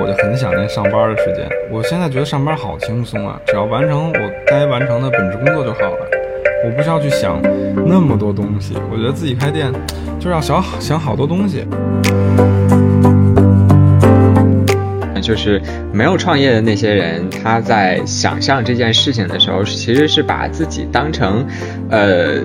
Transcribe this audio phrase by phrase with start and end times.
[0.00, 1.48] 我就很想念上班的时间。
[1.70, 6.06] 我现在觉得上班好轻松啊，只要完成我该完成的本职工作就好了。
[6.64, 7.40] 我不需要去想
[7.86, 8.74] 那么多东西。
[8.90, 9.72] 我觉得自己开店
[10.18, 11.66] 就是要想想好多东西。
[15.22, 15.62] 就是
[15.92, 21.46] 没有创业的那些人，他在想象这件事情的时候，其实是把自己当成，
[21.88, 22.40] 呃，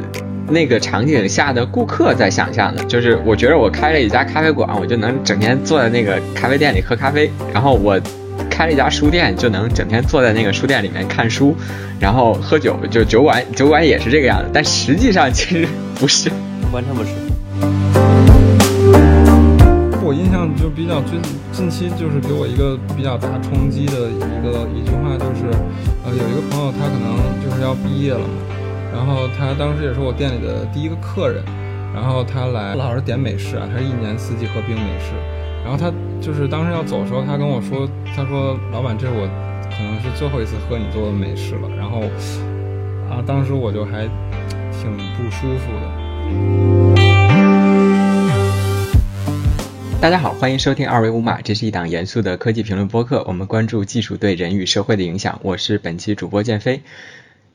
[0.49, 2.83] 那个场景下的顾客在想象的。
[2.85, 7.99] 就是我觉得我开了一家咖啡馆，我就能整天坐在那个咖啡店里喝咖啡；然后我
[8.49, 11.55] 开了一家书店，就能整天坐在那个书店里面看书，
[11.99, 14.49] 然后喝酒，就酒馆酒馆也是这个样子。
[14.53, 15.67] 但实际上其实
[15.99, 16.29] 不是，
[16.71, 17.09] 完全不是。
[20.03, 21.19] 我印象就比较近
[21.51, 25.51] 近期，就是给我一个比较大冲击的一个一句话，就是
[26.05, 28.25] 呃，有一个朋友他可能就是要毕业了嘛，
[28.93, 31.43] 然后他当时也是我店里的第一个客人，
[31.93, 35.13] 然后他来老是点美式啊，他是一年四季喝冰美式，
[35.63, 39.27] 然后他就是当时要走的时候，他跟我说，他说老板，这是我
[39.69, 42.01] 可能是最后一次喝你做的美式了，然后
[43.09, 44.07] 啊，当时我就还
[44.71, 46.07] 挺不舒服的。
[49.99, 53.23] 大家好，欢迎收听二维五码，这是一档严肃的科技评论播客。
[53.27, 55.39] 我们关注技术对人与社会的影响。
[55.41, 56.81] 我是本期主播建飞。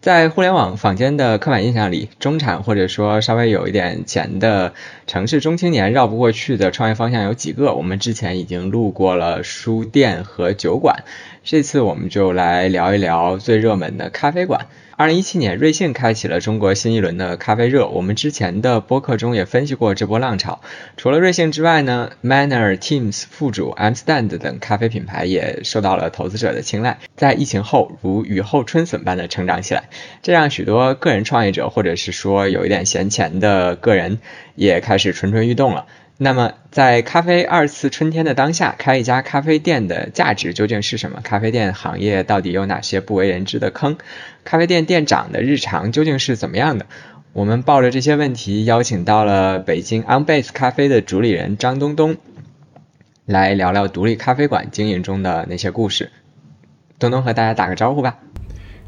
[0.02, 4.74] 在互联网坊间的刻板印象里，中产或者说稍微有一点钱的
[5.06, 7.74] 城市中青年绕不过去的创业方向有几个。
[7.74, 11.04] 我们之前已经路过了书店和酒馆，
[11.44, 14.66] 这次我们就来聊一聊最热门的咖啡馆。
[15.02, 17.88] 二零一七年，瑞幸开启了中国新一轮的咖啡热。
[17.88, 20.60] 我们之前的播客中也分析过这波浪潮。
[20.96, 29.88] 除了瑞幸之外呢，Manner、Teams、富主、Amstand 等咖啡品牌也受到了投资者的青睐，在疫情后如雨后春笋般的成长起来，
[30.22, 34.20] 这让许多个人创业者或者是说有一点闲钱的个人
[34.54, 35.86] 也开始蠢蠢欲动了。
[36.18, 41.20] 那么，在咖啡二次春天的当下，开一家咖啡店的价值究竟是什么？
[41.22, 43.96] 咖啡店行业到底有哪些不为人知的坑？
[44.44, 46.86] 咖啡店店长的日常究竟是怎么样的？
[47.32, 52.16] 我们抱着这些问题，邀请到了北京 OnBase 咖啡的主理人张东东，
[53.24, 56.12] 来聊聊独立咖啡馆经营中的那些故事。
[57.00, 58.18] 东东和大家打个招呼吧。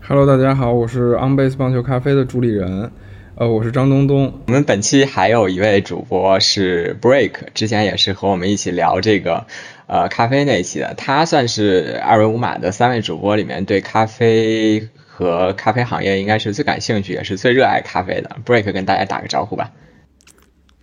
[0.06, 2.92] Hello，大家好，我是 OnBase 棒球咖啡的主理人。
[3.36, 4.42] 呃，我是张东东。
[4.46, 9.48] 我们本期还有一位主播是 Break，之前也是和我们一起聊这个
[9.88, 10.94] 呃咖啡那一期的。
[10.96, 18.36] 他算是二维码的三位主播里面对咖啡和咖啡行业应该是最感兴趣，也是最热爱咖啡的。
[18.46, 19.72] Break 跟大家打个招呼吧。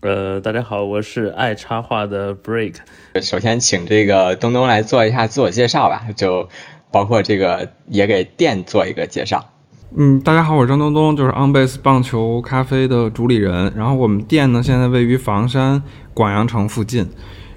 [0.01, 2.75] 呃，大家好，我是爱插画的 Break。
[3.21, 6.49] 首先请这个东东来做一下自我介绍吧，就
[6.91, 9.50] 包括这个也给店做一个介绍。
[9.93, 13.73] 嗯，大家好，我是张东东，就是 OnBase 棒球咖啡的主理人。
[13.75, 17.05] 然后我们店呢，现在位于房山广阳城附近，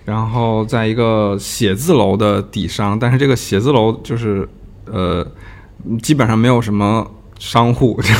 [0.04, 4.48] 然后在一个写字楼的底商，但是这个写字楼就是
[4.86, 5.24] 呃，
[6.02, 7.08] 基本上没有什么
[7.38, 8.12] 商户， 就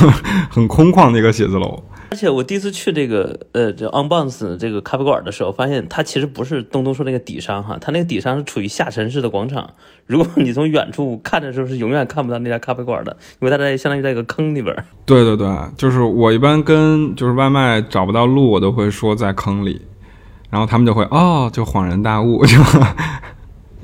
[0.48, 1.82] 很空旷的一个写字楼。
[2.14, 9.68] 而且我第一次去这个呃，这 OnBounce 这个咖啡馆的时候，发现它其实不是东东说那个底商哈，它那个底商是处于下沉式的广场。
[10.06, 14.72] 如果你从远处看的时候，是永远看不到那家咖啡馆的，因为它在相当于在一个坑里边。
[15.04, 19.82] 对对对，就是我一般跟就是外卖找不到路，我都会说在坑里，
[20.50, 22.56] 然后他们就会哦，就恍然大悟 就。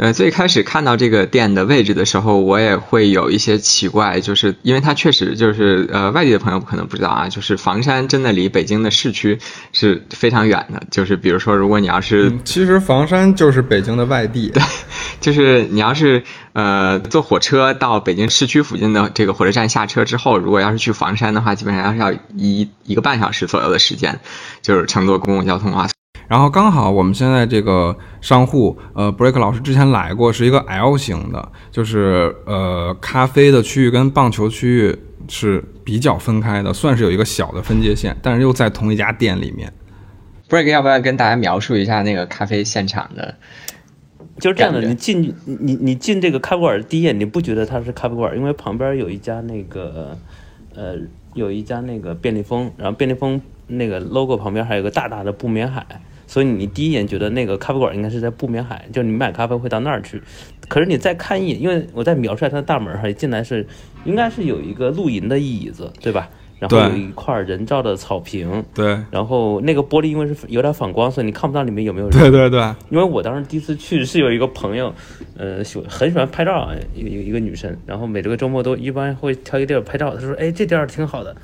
[0.00, 9.38] 呃，最开始看到这个店的位置的时候，我也会有一些奇怪，就是因为它确实就是呃，外地的朋友可能不知道啊，就是房山真的离北京的市区
[9.74, 10.82] 是非常远的。
[10.90, 14.62] 就是比如说，如果你要是，其实房山就是北京的外地，对，
[15.20, 16.22] 就是你要是
[16.54, 24.18] 呃坐火车到北京市区附近的这个火车站下车之后，如果要是去房山的话，基本上要一一个半小时左右的时间，
[24.62, 25.88] 就是乘坐公共交通的话。
[26.30, 34.96] 然后刚好我们现在这个商户，呃，Break 老师之前来过，是一个 L 型的，就是呃，咖啡的区域跟棒球区域
[35.26, 39.72] 是比较分开的，算是有一个小的分界线，但是又在同一家店里面。
[40.48, 43.34] Break 要不要跟大家描述一下那个咖啡现场的？
[44.38, 50.16] 就是这样的，你进你你进这个咖啡馆第一眼，你不觉得它是咖啡馆，因为旁边有一家那个
[50.76, 50.94] 呃，
[51.34, 55.84] 有一家那个便利蜂，然后便利蜂那个 logo 旁边还有个大大的不眠海。
[56.30, 60.22] 所以你第一眼觉得那个咖啡馆应该是在不眠海，就你买咖啡会到那儿去。
[60.68, 63.66] 可是你再看一眼，因为我在描述它的大门哈，进来是
[64.04, 66.30] 应该是有一个露营的椅子，对吧？
[66.60, 72.20] 然后有一块人造的草坪，对，然后那个玻璃因为是有点反光，所以你看不到里面有没有人。
[72.20, 72.60] 对对对。
[72.90, 74.94] 因为我当时第一次去是有一个朋友，
[75.38, 80.14] 呃，喜很喜欢拍照，一个一个女生，然后每这个周末都一般会挑一个地儿拍照。
[80.14, 81.34] 她说：“哎，这地儿挺好的，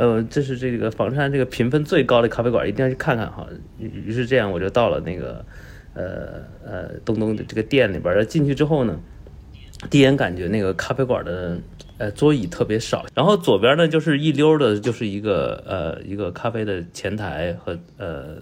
[0.00, 3.46] 呃，这是这个房山这个评分最高的咖啡馆，一定要去看看哈。”
[3.78, 5.44] 于是这样我就到了那个
[5.92, 8.98] 呃呃东东的这个店里边儿，进去之后呢，
[9.90, 11.58] 第一眼感觉那个咖啡馆的
[11.98, 18.38] 呃桌椅特别少，然后左边呢就是一溜的，就是一个呃一个咖啡的前台和呃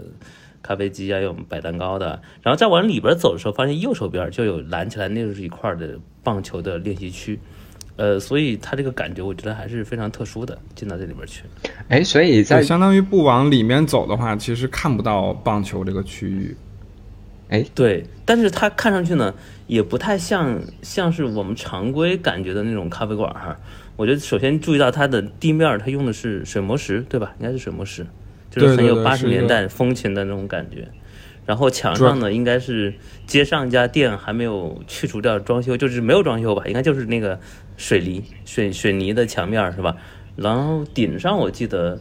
[0.62, 7.40] 咖啡机啊，有摆蛋糕的，然后再往里边走的时候，发现右手边就有拦起来，那就是一块的棒球的练习区。
[7.98, 10.56] 呃，所以它这个感觉，我觉得还是非常特殊的。
[10.76, 11.42] 进到这里边去，
[11.88, 16.56] 哎，所以在相当于不往里面走的话，其实看不到棒球这个区域。
[17.48, 19.34] 哎，对，但是它看上去呢，
[19.66, 23.58] 也不太像像是我们常规感觉的那种咖啡馆哈。
[23.96, 27.34] 我觉得首先注意到它的地面，它用的是水磨石，对吧？
[27.40, 28.06] 应该是水磨石，
[28.48, 30.86] 就是很有八十年代风情的那种感觉。
[31.48, 32.94] 然后墙上呢，应该是
[33.26, 36.62] 接上一家店还没有去除掉装修，就是没有装修吧？
[36.66, 37.40] 应该就是那个
[37.78, 39.96] 水泥水水泥的墙面是吧？
[40.36, 41.98] 然后顶上我记得，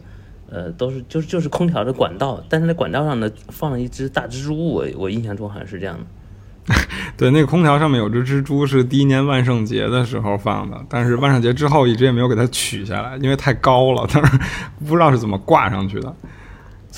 [0.50, 6.74] 呃，都是就是就是空调的管道，但是那管道上呢放了一只大蜘蛛，我我印象中好像是这样的。
[7.16, 14.38] 对，那个空调上面有只蜘蛛，是第一年万圣节的时候放的，但是万圣节之后一直也没有给它取下来，因为太高了，但是
[14.86, 16.14] 不知道是怎么挂上去的。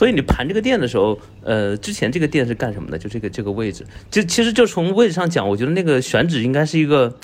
[0.01, 2.97] 所以你盘这个店的时候，呃，之前这个店是干什么的？
[2.99, 7.15] 就这个这个位置，就其实就从位置上讲，我觉得那个选址应该是一个，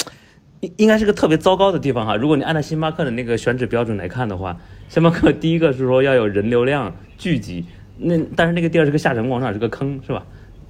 [0.61, 2.17] 应应该是个特别糟糕的地方哈。
[2.17, 4.58] 如果你按照星巴克的那个选址标准来看的话，
[4.90, 7.64] 星巴克第一个是说要有人流量聚集，
[7.96, 10.26] 那但是那个地儿是个下沉广场，是个坑，是吧？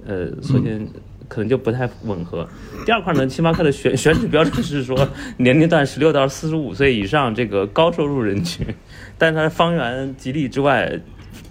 [0.07, 0.87] 呃，首先
[1.27, 2.49] 可能就不太吻合。
[2.85, 4.97] 第二块呢，星巴克的选 选址标准是说
[5.39, 8.65] 年龄段十六到四十五岁以上这个高收入人群，
[9.19, 11.01] 但是它方圆几里之外。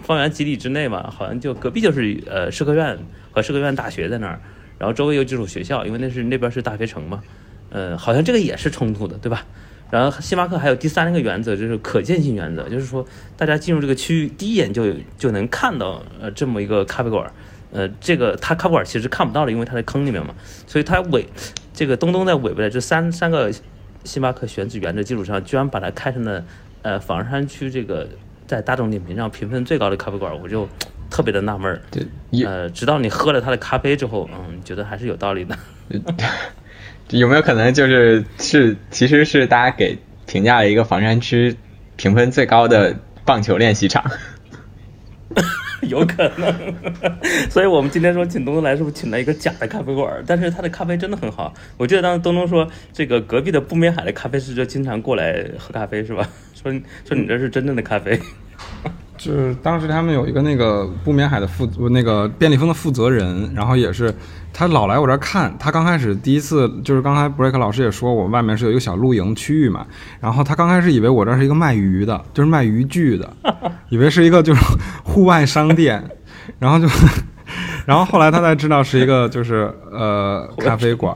[0.06, 2.98] 方圆几里之内嘛，好像就隔壁就是呃社科院
[3.31, 4.40] 和社科院大学在那儿，
[4.78, 7.24] 然后周围有几所学校，因为那是那边是大学城嘛，
[7.72, 9.44] 呃，好像这个也是冲突的，对吧？
[9.90, 13.06] 然后星巴克还有第三个原则就是可见性原则，就是说
[13.36, 17.31] 大家进入这个区域第一眼就就能看到呃这么一个咖啡馆，
[17.72, 20.36] 呃，这个它咖啡馆其实看不到的，因为它在坑里面嘛，
[20.68, 21.28] 所以它尾
[21.74, 23.51] 这个东东在尾巴的这三三个
[24.04, 26.46] 星巴克选址原则基础上，居然把它开成了
[26.84, 28.08] 呃房山区这个。
[28.47, 30.68] 在大众点评上评分最高的咖啡馆，我就
[31.09, 31.81] 特别的纳闷儿。
[31.92, 32.06] 对，
[32.45, 35.57] 呃，直到你喝了他的咖啡之后，嗯，觉得还是有道理的。
[37.09, 41.56] 有没有可能就是是其实是大家给评价了一个房山区
[41.95, 44.03] 评分最高的棒球练习场？
[45.90, 46.54] 有可能。
[47.50, 50.24] 所以我们今天说请东东来，是不是请了一个假的咖啡馆？
[50.26, 51.54] 但是他的咖啡真的很好。
[51.78, 56.28] 我记得当时东东说，这个隔壁的不眠海的咖啡师就经常过来喝咖啡，是吧？
[56.54, 56.72] 说
[57.08, 58.20] 说你这是真正的咖啡，
[59.18, 64.12] 就是当时他们有一个那个不眠海的负那个便利蜂的负责人，然后也是
[64.57, 65.54] 他老来我这儿看。
[65.60, 69.86] 他刚开始第一次就是刚才 Break 老师也说，我外面是有一个小露营区域嘛。
[70.22, 73.30] 然后他刚开始以为我这儿是一个卖鱼的，就是卖渔具的，
[73.90, 74.62] 以为是一个就是
[75.04, 76.02] 户外商店。
[76.57, 76.88] 然后就，
[77.86, 81.13] 然后后来他才知道是一个就是呃咖啡馆，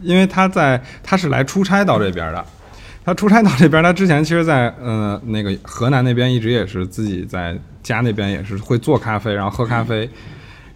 [0.00, 2.44] 因为他在他是来出差到这边的。
[3.04, 10.08] 他出差到这边，他之前其实，在呃那个河南那边一直也是自己在家那边也是会做咖啡，然后喝咖啡，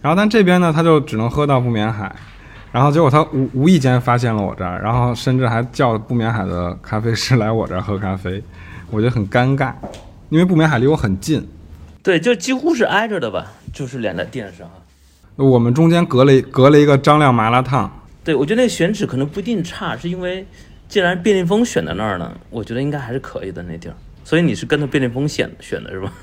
[0.01, 2.15] 然后但这边呢，他就只能喝到不眠海，
[2.71, 8.43] 然后结果他无无意间发现了我这儿，然后甚至还叫不眠海的咖啡师来我这儿喝咖啡，
[8.91, 9.73] 我觉得很尴尬，
[10.29, 11.47] 因为不眠海离我很近，
[12.01, 14.69] 对，就几乎是挨着的吧，就是连在店上，
[15.35, 17.91] 我们中间隔了隔了一个张亮麻辣烫，
[18.23, 20.45] 对我觉得那个选址可能不一定差，是因为。
[20.89, 23.95] 既然便利蜂选在那儿呢，我觉得应该还是可以的那地儿。
[24.23, 26.13] 所以你是跟着便利蜂选选的是吧？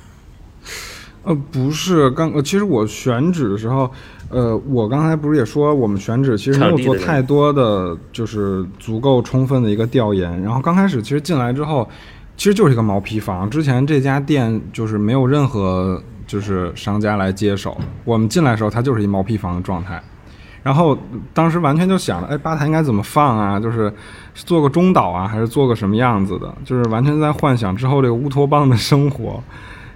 [1.24, 3.90] 呃，不是，刚呃，其实我选址的时候，
[4.28, 10.42] 呃，我刚才不是也说我们选址其实没有做太多的就是足够充分的一个调研。
[10.42, 11.88] 然后刚开始其实进来之后，
[12.36, 13.48] 其实就是一个毛坯房。
[13.48, 20.02] 之前这家店就是没有任何就是商家来接手，我们进来的时候它就是一毛坯房的状态。
[20.62, 20.96] 然后
[21.32, 23.58] 当时完全就想了，哎，吧台应该怎么放啊？
[23.58, 23.92] 就是
[24.34, 26.54] 做个中岛啊，还是做个什么样子的？
[26.64, 29.42] 就是完全在幻想之后这个乌托邦的生活。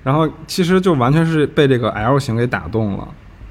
[0.08, 3.06] 然后其实就完全是被这个 L 型给打动了，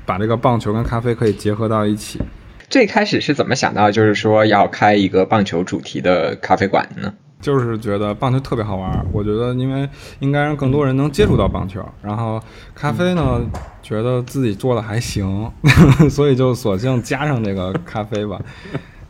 [0.07, 2.19] 把这个棒球跟咖啡可以结合到一起。
[2.67, 7.13] 最开始是怎么想到，就是说要开一个棒球主题的咖啡馆呢？
[7.39, 9.87] 就是觉得棒球特别好玩，我觉得因为
[10.17, 12.41] 应该让更多人能接触到棒球，然后
[12.73, 13.39] 咖啡呢，
[13.83, 15.51] 觉得自己做的还行，
[16.09, 18.41] 所以就索性加上这个咖啡吧。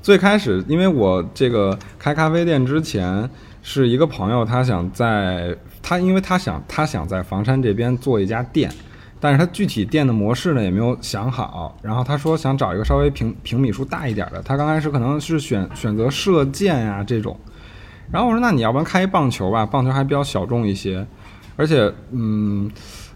[0.01, 3.29] 最开始，因为我这个开咖啡店之前
[3.63, 5.55] 是一个朋友，他想在
[5.87, 8.69] 他，因为他想他想在房山这边做一家店，
[9.21, 17.39] 但是他具体店的模式呢也没有想好，然后他说想找一个稍微平平米数大一点的，他刚开始可能是选选择射箭呀这种。
[18.11, 21.07] 然后我说，那你要不然开一棒球吧，棒球还比较小众一些，
[21.55, 22.69] 而且，嗯，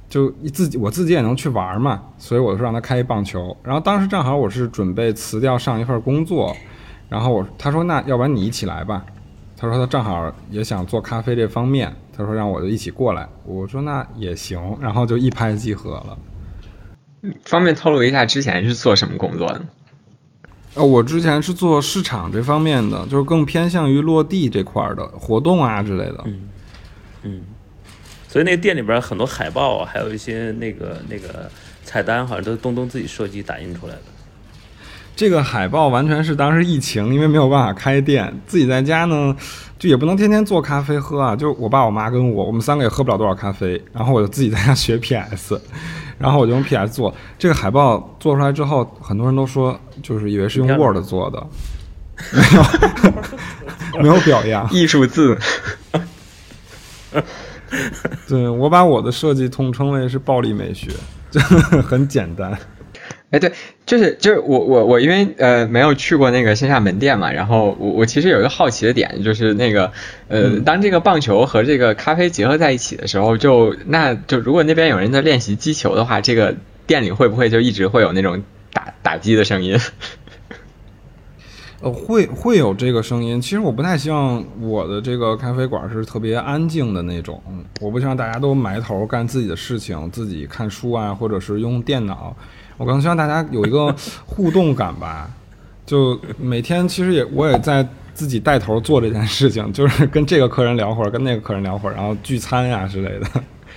[0.07, 3.55] 就自己我自己也能去玩嘛，所以我就让他开一棒球。
[3.63, 6.55] 然后当时正好我是准备辞掉上一份工作，
[7.09, 9.05] 然后我他说那要不然你一起来吧。
[9.57, 13.27] 他说他正好也想做咖啡这方面，他说让我就一起过来。
[13.45, 16.17] 我说那也行，然后就一拍即合了。
[17.43, 19.61] 方便透露一下之前是做什么工作的？
[20.73, 26.21] 呃，我之前是做市场这方面的，就是更偏向于落地这块的活动啊之类的。
[26.25, 26.49] 嗯
[27.23, 27.41] 嗯，
[28.27, 31.51] 所以那个店里边很多海报，还有一些那个那个
[31.83, 34.01] 菜单，好像都是东东自己设计打印出来的。
[35.21, 39.35] 这个海报完全是当时疫情，因为没有办法开店，自己在家呢，
[39.77, 41.35] 就也不能天天做咖啡喝啊。
[41.35, 45.61] 就我爸、我妈跟我，我们三个也喝不了多少咖啡，然后我就自己在家 学 PS，
[46.17, 48.17] 然后我就用 PS 做这个海报。
[48.19, 51.45] 做出来之后，很多人都说，就是以为是用 Word 做的，
[52.33, 55.37] 没有 没有表扬，艺术字。
[58.27, 60.89] 对我把我的设计统称为是暴力美学，
[61.83, 62.57] 很简单。
[63.31, 63.53] 哎，对，
[63.85, 69.89] 就是就是我我我因为呃没有去过那个线下门店嘛，然后我我其实有一个好奇的点，就是那个
[70.27, 79.79] 呃当这个棒球和这个咖啡结合在一起的时候，就那就如果那边有人在练习击球的话，这个店里会不会就一直会有那种打打击的声音？
[81.79, 83.39] 呃，会会有这个声音。
[83.39, 87.41] 其实我不太希望我的这个咖啡馆是特别安静的那种，
[87.79, 92.35] 我不希望大家都埋头干自己的事情，自己看书啊，或者是用电脑。
[92.81, 93.95] 我更希望大家有一个
[94.25, 95.29] 互动感吧，
[95.85, 103.27] 就每天其实也我也在自己带头做这件事情，就是跟这个客人聊会儿，跟那个客人聊会儿，然后聚餐呀之类的。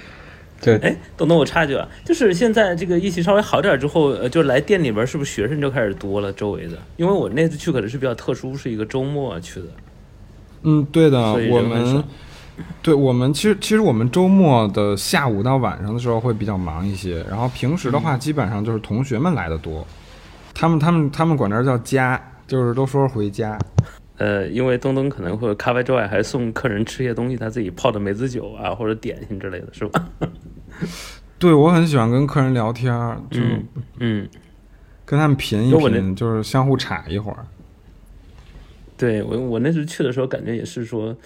[0.62, 6.32] 对，哎，东东，我插一句啊，就是现在这个疫情稍微好点之后，呃，就来店里边是不是学生就开始多了？
[6.32, 9.66] 周围的，因为我那次去可能是比较特殊，是一个周末去的。
[10.62, 11.20] 嗯，对的，
[11.50, 12.02] 我们。
[12.82, 19.84] 对我们其实其实我们周末的下午到晚上的时候会比较忙一些，然后平时的话基本上就是同学们来的多，
[20.54, 23.58] 他们他们他们管这叫家，就是都说回家。
[24.18, 30.08] 呃，因为东东可能会咖啡之外还送客人吃些东西，他自己泡的梅子酒啊或者点心之类的是吧？
[31.40, 32.92] 对，我很喜欢跟客人聊天，
[33.32, 33.40] 就
[33.98, 34.28] 嗯，
[35.04, 37.44] 跟他们品一品，就是相互插一会儿。
[38.96, 41.16] 对我我那次去的时候感觉也是说。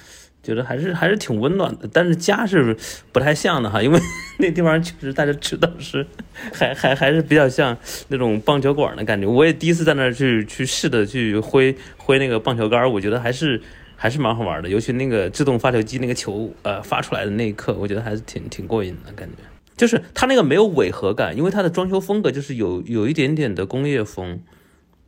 [0.49, 2.75] 觉得还是还是挺温暖的，但是家是
[3.13, 4.01] 不太像的哈，因为
[4.41, 6.07] 那地方确实大家知道是，
[6.55, 7.77] 还还还是比较像
[8.09, 9.27] 那种棒球馆的感觉。
[9.27, 13.61] 我也第一次在那儿去去试的去挥挥那个棒球杆，我觉得还是
[13.95, 14.71] 还是蛮好玩的。
[14.71, 19.43] 尤其那个自动发球机那个球呃发出来的那一刻，我觉得还是挺挺过瘾的感觉。
[19.77, 24.41] 就是它那个没有违和感，因为它的装修风格就是有有一点点的工业风，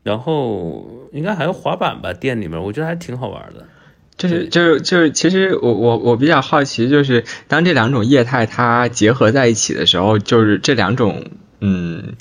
[0.02, 3.66] 然后应该还有滑板吧，店里面我觉得还挺好玩的。
[4.20, 11.24] 就是就是就是，其实我我我比较好奇，就是当这两种业态它结合在一起的时候，就是这两种
[11.60, 12.16] 嗯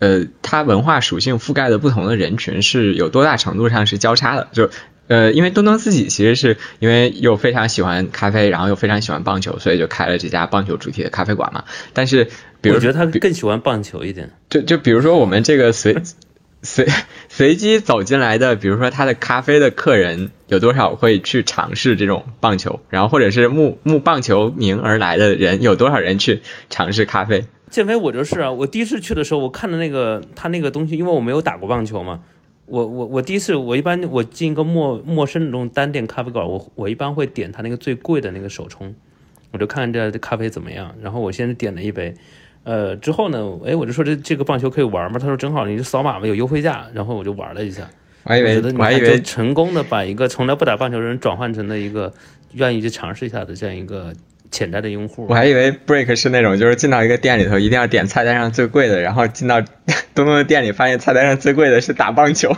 [0.00, 4.48] 呃，它文化属性覆盖的不同的人群是有多大程度上是交叉的？
[4.52, 4.68] 就
[5.08, 11.64] 呃，因为东东自己其实是因为又非常喜欢咖啡，然后又非常喜欢棒球，所以就开了这家棒球主题的咖啡馆嘛。
[11.94, 12.28] 但是，
[12.60, 14.30] 比如我觉得他更喜欢棒球一点。
[14.50, 16.02] 就就比如说我们这个随。
[16.62, 16.86] 随
[17.28, 27.44] 随机走进来的，比如说他的咖啡的客人有多少会去尝试这种棒球，然后或者是慕慕棒球名而来的人有多少人去尝试咖啡？
[27.70, 32.20] 建飞，我就是啊，我第一次去的时候，我看的那个他那个东西，因为我没有打过棒球嘛，
[32.66, 38.94] 我我我第一次，我一般我进一个陌陌生的这种单店咖啡馆，我我一般会点他那个最贵的那个手冲，
[39.52, 42.14] 我就看这咖啡怎么样，然后我先点了一杯。
[42.62, 43.38] 呃，之后呢？
[43.64, 45.18] 哎，我就说这这个棒球可以玩吗？
[45.18, 46.86] 他说正好，你就扫码吧，有优惠价。
[46.92, 47.88] 然后我就玩了一下。
[48.24, 52.12] 我还以为我还以为成功的把一个从来不打棒球的人转换成了一个
[52.52, 54.12] 愿意去尝试一下的这样一个
[54.50, 55.26] 潜在的用户。
[55.26, 59.62] 我还以为 Break 是那种就是进到一个店里头一定要点菜单上最贵的，然后进到
[60.14, 62.54] 东东的店里发现菜单上最贵的是打棒球。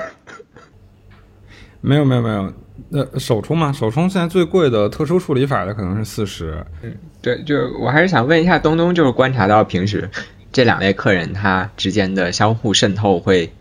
[1.80, 2.52] 没有没有没有，
[2.90, 6.64] 那首冲嘛，首冲现在最贵的特殊处理法的可能是四十。
[6.82, 6.94] 嗯。
[7.20, 10.10] 对，就我还是想问一下东东，就是观察到平时
[10.50, 13.52] 这两类客人他之间的相互渗透会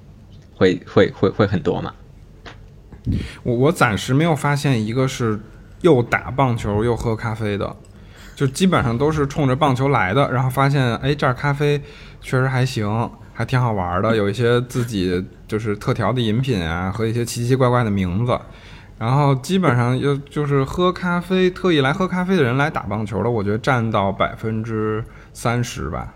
[0.56, 1.94] 会会会会很多吗？
[3.44, 5.40] 我我暂时没有发现一个是
[5.82, 7.76] 又打棒球又喝咖啡的，
[8.36, 11.80] 就基本上都是冲着棒球来的，然后发现哎这儿咖啡
[12.20, 18.40] 确实还行，还挺好玩的，有一些自己就是特调的饮品啊和一些奇奇怪怪的名字。
[19.02, 25.04] 然后基本上又就是喝咖啡，特意来喝咖啡的人来打棒球的，我觉得占到百分之
[25.34, 26.14] 三十吧，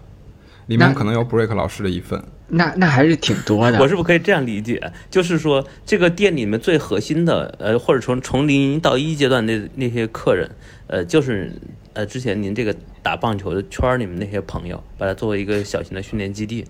[0.67, 2.23] 里面可能有 Break 老师的一份。
[2.47, 3.79] 那那还是挺多的。
[3.79, 4.79] 我是不是可以这样理解？
[5.09, 10.47] 就是说，这个店里面最核心的，呃，或者从从零到一阶段那那些客人，
[10.85, 11.51] 呃，就是
[11.93, 16.63] 呃之前您这个打棒球的圈里面那些朋友，把它作为一个小型的训练基地，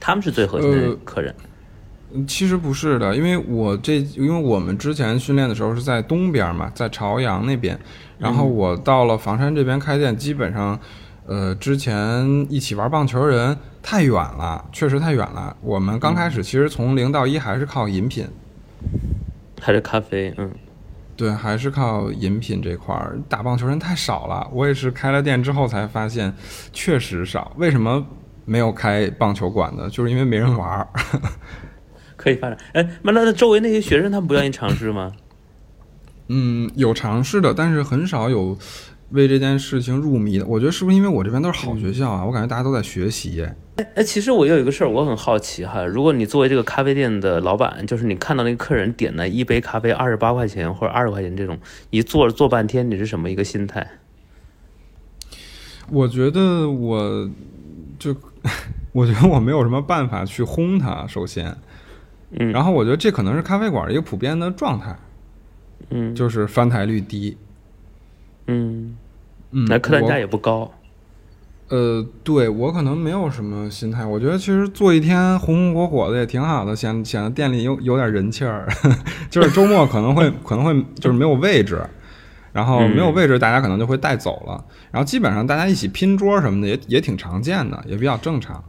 [0.00, 1.32] 他们是最核心的客人。
[2.26, 7.78] 其实不是的，因为我这因为我们之前训练的时候是在东边嘛，在朝阳那边，
[8.18, 10.78] 然后我到了房山这边开店，基本上，
[11.26, 15.56] 呃，之前一起玩棒球人太远了，确实太远了。
[15.60, 18.26] 我们刚开始其实从零到一还是靠饮品，
[19.60, 20.50] 还是咖啡，嗯，
[21.16, 23.18] 对，还是靠饮品这块儿。
[23.28, 26.34] 打棒球人太少了，我也是开了店之后才发现，
[26.72, 27.52] 确实少。
[27.56, 28.04] 为什么
[28.44, 29.88] 没有开棒球馆的？
[29.90, 30.88] 就是因为没人玩儿。
[32.20, 35.12] 可以发展，哎，那那周围那些学生他们不愿意尝试吗？
[36.28, 38.58] 嗯，有尝试的，但是很少有
[39.12, 40.44] 为这件事情入迷的。
[40.46, 42.24] 我觉得是不是因为我这边都是好学校啊？
[42.26, 43.42] 我感觉大家都在学习。
[43.76, 45.82] 哎哎，其实我有一个事儿，我很好奇哈。
[45.82, 51.58] 如果你作为这个咖啡店的老板，就是你看到那个客人点了一杯咖啡二十八块钱或者二十块钱这种，
[51.88, 53.88] 你坐着坐半天，你是什么一个心态？
[55.90, 57.28] 我觉得我
[57.98, 58.14] 就
[58.92, 61.56] 我觉得我没有什么办法去轰他，首先。
[62.32, 64.96] 嗯，然后我觉得这可能是咖啡馆一个普遍的状态，
[65.90, 67.36] 嗯，就是翻台率低，
[68.46, 68.96] 嗯。
[69.52, 70.70] 嗯，那客单价也不高，
[71.70, 78.68] 呃，对我可能没有什么心态，我觉得其实做一天红红火火的也挺好的，显显得店里有有点人气儿，
[79.28, 81.82] 就是周末可能会 可能会就是没有位置，
[82.52, 88.62] 然后没有位置大家可能就会带走了，然后基本上大家一起拼桌什么的也也挺常见的，也比较正常。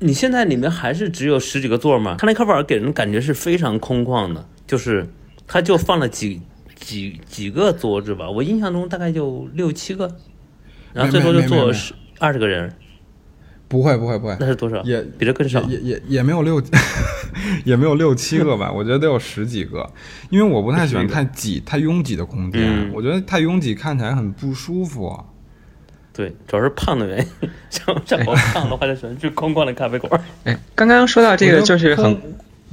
[0.00, 2.16] 你现在里面还是只有十几个座吗？
[2.18, 5.06] 看那咖啡馆给人感觉是非常空旷的，就是
[5.46, 6.40] 他就放了几
[6.74, 10.16] 几几个桌子吧，我印象中大概就六七个，
[10.94, 12.72] 然后最多就坐十二十个人。
[13.68, 14.82] 不会不会不会，那是多少？
[14.82, 15.62] 也比这更少。
[15.62, 16.60] 也也也没有六，
[17.64, 19.88] 也没有六七个吧， 我觉得得有十几个，
[20.28, 25.24] 因为我不太喜欢太挤、太拥挤的空间，我觉得太拥挤看起来很不舒服。
[26.12, 27.50] 对，主要是胖的原因。
[27.70, 30.20] 像像我胖的话，就喜欢去空旷的咖啡馆。
[30.44, 32.20] 哎，刚刚说到这个，就是很，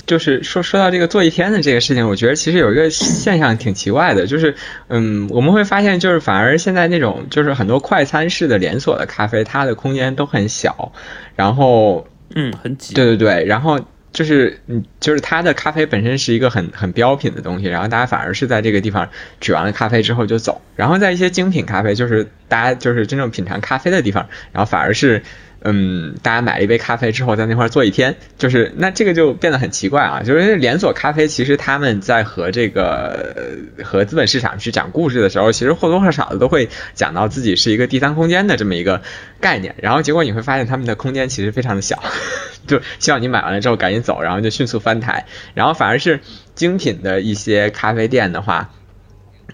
[0.05, 4.55] 就是说说到这个坐一天的这个事情，我觉得其实有一个现象挺奇怪的，就是
[4.87, 10.91] 嗯，我们会发现，就是反而现在那种就是很多快餐式的连锁的咖啡，它的空间都很小，
[11.35, 12.93] 然后嗯，很挤。
[12.93, 13.79] 对对对，然后。
[14.11, 19.09] 就是嗯，就是它的咖啡本身是一个很很标品的东西，然后大家反而是在这个地方
[19.41, 25.23] 取完了咖啡之后就走，然后在一些精品咖啡，就是大家就是真正品尝咖啡的地方，然后反而是。
[25.61, 30.21] 嗯，大家买了一杯咖啡之后，在那块坐一天，就是那这个就变得很奇怪啊。
[30.23, 39.01] 就是连锁咖啡，其实他们在和这个和资本市场去讲故事的时候，其实或多或少的都会讲到自己是一个第三空间的这么一个
[39.41, 39.75] 概念。
[39.81, 42.01] 然后结果你会发现，他们的空间其实非常的小，
[42.67, 45.25] 就希望你买完了之后赶紧走，然后就迅速翻台。
[45.53, 46.19] 然后反而是
[46.55, 48.69] 精品的一些咖啡店的话。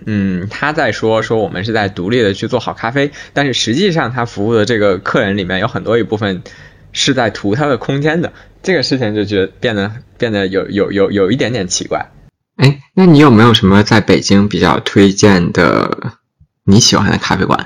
[0.05, 6.41] 嗯，他在说说我们是在独立的去做好咖啡，但是实际上他服务的这个客人里面有很多一部分
[6.91, 12.11] 是在图他的空间的，这个事情就觉得变得变得有有有有一点点奇怪。
[12.57, 16.13] 哎，那你有没有什么在北京比较推荐的
[16.65, 17.65] 你喜欢的咖啡馆？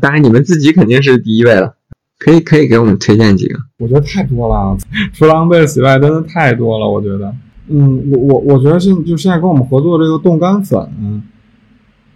[0.00, 1.76] 当然你们自己肯定是第一位了，
[2.18, 3.58] 可以可以给我们推荐几个？
[3.78, 4.76] 我觉得太多了，
[5.12, 6.88] 除了 Base 以外，真的太多了。
[6.88, 7.34] 我觉得，
[7.68, 11.22] 嗯，我我我觉得现就现在跟我们合作这个冻干粉。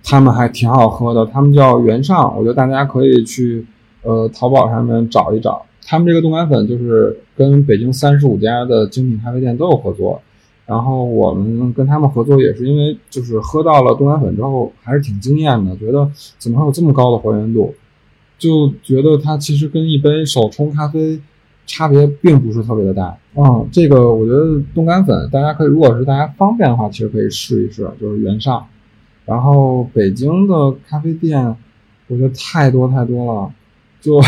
[0.05, 3.67] 他们还挺好喝的，他们叫原上，我觉得大家可以去
[4.03, 5.65] 呃淘宝上面找一找。
[5.87, 10.21] 他们这个冻干粉就是跟北京三十五家的精品咖啡店都有合作，
[10.67, 17.75] 然后我们跟他们合作也是因为就是喝到了冻干粉之后还是挺惊艳的，觉得怎么会有这么高的还原度，
[18.39, 21.21] 就觉得它其实跟一杯手冲咖啡
[21.67, 23.17] 差别并不是特别的大。
[23.37, 28.67] 嗯，这个我觉得冻干粉大家可以，如果是大家方便的话，其实可以试一试，就是原上。
[29.25, 31.57] 然后北京的咖啡店，
[32.09, 33.53] 我觉得太多太多了，
[34.01, 34.21] 就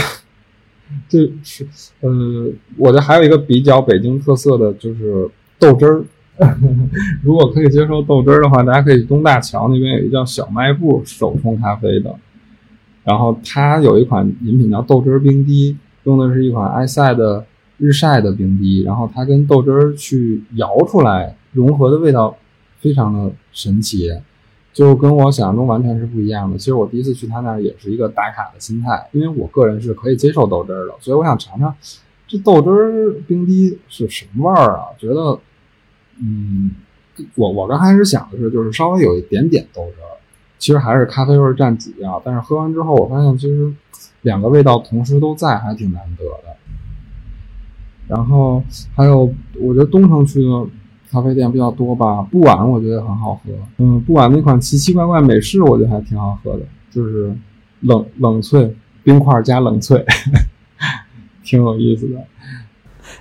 [1.09, 1.67] 就是
[2.01, 5.29] 呃，我觉得还有一个比较北京特色的就是
[5.59, 6.05] 豆汁儿。
[7.25, 12.15] 如果可以接受豆汁儿的话，大家可以东大桥那边有一个叫小卖部手冲咖啡的，
[13.05, 17.47] 然后它有一款饮品叫豆汁儿冰滴，用的是一款埃塞的
[17.79, 22.37] 日晒的冰滴，然后它跟豆汁儿去摇出来融合的味道
[22.81, 24.11] 非常的神奇。
[24.77, 26.59] 就跟我想象中完全是不一样的。
[26.59, 31.75] 其实我第一次去他那儿也是一个打卡的心态，因为我个人是可以接受豆汁儿的，所以我想尝尝
[32.29, 34.89] 这豆汁儿冰滴是什么味儿啊？
[34.99, 35.41] 觉得，
[36.21, 36.73] 嗯，
[37.37, 40.21] 我我刚开始想的是就是稍微有一点点豆汁儿，
[40.59, 42.21] 其实还是咖啡味占主要。
[42.23, 43.73] 但是喝完之后，我发现其实
[44.21, 46.55] 两个味道同时都在，还挺难得的。
[48.09, 48.63] 然后
[48.95, 50.67] 还有我觉得东城区的
[51.11, 57.35] 咖啡店比较多吧，布碗我觉得很好喝，嗯，布碗那款奇奇怪怪美式我觉得还挺好喝的，就是
[57.81, 58.73] 冷冷萃
[59.05, 60.05] 冰块加冷萃，
[61.45, 62.25] 挺有意思的。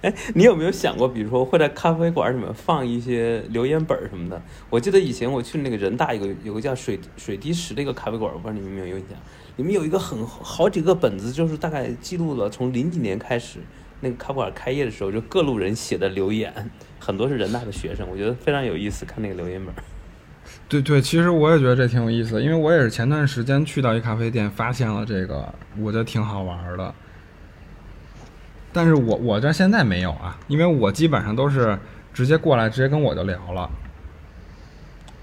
[0.02, 4.42] 哎，你有没有想过，比如说会在咖啡馆里面放一些留言本什么的？
[4.70, 9.18] 我记得以前我去那个人大有个有个叫水水滴石的一个咖啡馆，我不知道你们有没有印象？
[9.58, 13.60] 里面有一个很好几个本子，就是大概记录了从零几年开始
[14.02, 16.52] 那个咖啡馆开业的时候，就各路人写的留言，
[17.06, 19.72] 很多是人大的学生，我觉得非常有意思，看那个留言本。
[20.68, 26.92] 对对，其实我也觉得这挺有意思的，因为我也是前段时间去到一咖啡店，发现了这个，我觉得挺好玩的。
[28.74, 31.78] 但是我我这现在没有啊，因为我基本上都是
[32.12, 33.70] 直接过来，直接跟我就聊了。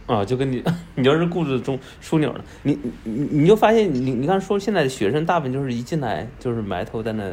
[0.06, 0.62] 啊，就跟你，
[0.94, 7.24] 你要是故事中枢纽了，你你你就发现，你你刚才说现在的学生大部分就是一进来就是埋头在那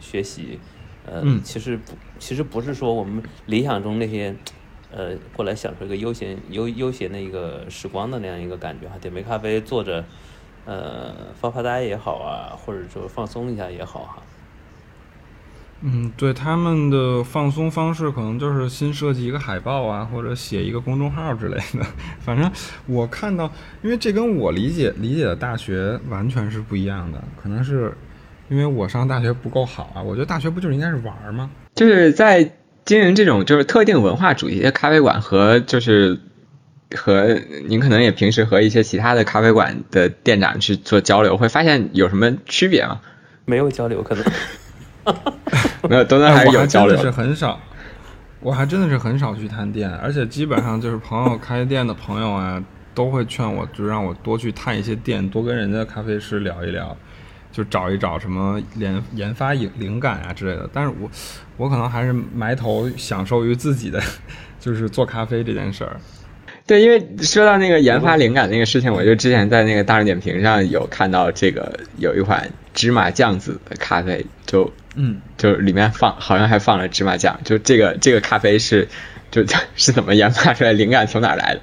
[0.00, 0.58] 学习，
[1.06, 4.34] 呃，其实不，其实不是说我们理想中那些，
[4.90, 10.04] 呃，过来享受一个悠闲悠悠闲的一个时光的那样一个感觉哈，点杯咖啡坐着，
[10.64, 14.22] 呃，发发呆也好啊，或者说放松一下也好哈。
[15.86, 21.84] 嗯，对他们的放松方式可能就是新设计一个海报啊，或者写一个公众号之类的。
[22.20, 22.50] 反正
[22.86, 27.22] 我看到，因为这跟我理解理解的大学完全是不一样的。
[27.36, 27.94] 可能是
[28.48, 30.02] 因为我上大学不够好啊。
[30.02, 31.50] 我觉得大学不就是应该是玩吗？
[31.74, 32.52] 就是在
[32.84, 36.18] 经营这种就是特定文化主题的咖啡馆和就是
[36.94, 43.00] 和您可能也平时和一些其他的咖啡馆的店长去做交流，会发现有什么区别吗？
[43.44, 44.24] 没有交流可能。
[45.88, 46.96] 没有，都在还是有交流。
[46.96, 47.60] 是很少，
[48.40, 52.62] 我还真的是很少去探店，而且基本上就是朋友开店的朋友啊，
[52.94, 56.96] 都会劝我，就让我多去探一些店，多跟人家咖啡师聊一聊，
[57.54, 60.68] 就找一找什么研研发灵灵感啊之类的。
[60.72, 61.08] 但是我
[61.56, 64.02] 我可能还是埋头享受于自己的，
[64.60, 65.96] 就是做咖啡这件事儿。
[66.66, 74.70] 对，因为说到那个研发灵感那个事情，我就之前在那个大众点评上有看到这个有一款芝麻酱子的咖啡，就。
[74.96, 78.86] 嗯，就里面放好像还放了芝麻酱，就这个这个咖啡是，
[79.28, 80.72] 就 是怎么研发出来？
[80.72, 81.60] 灵感从哪来的？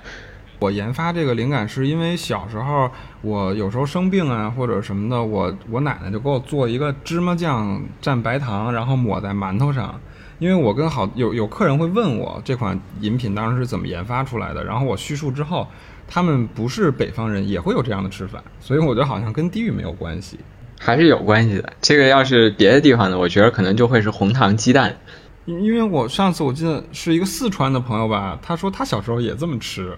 [0.59, 9.99] 我研发这个灵感是因为小时候我有时候生病啊或者什么的，我我奶奶就给我做一个芝麻酱蘸白糖，然后抹在馒头上。
[10.39, 15.67] 因为我跟好有有客人会问我这款饮品当时是怎么研发出来的，然后我叙述之后，
[16.07, 20.39] 他们不是北方人也会有这样的吃法，所以我觉得好像跟地域没有关系。
[20.79, 21.73] 还是有关系的。
[21.79, 24.97] 这个要是别的地方的，我觉得可能就会是红糖鸡蛋。
[25.45, 29.95] 因因为我上次我记得是一个四川的朋友吧，他说他小时候也这么吃。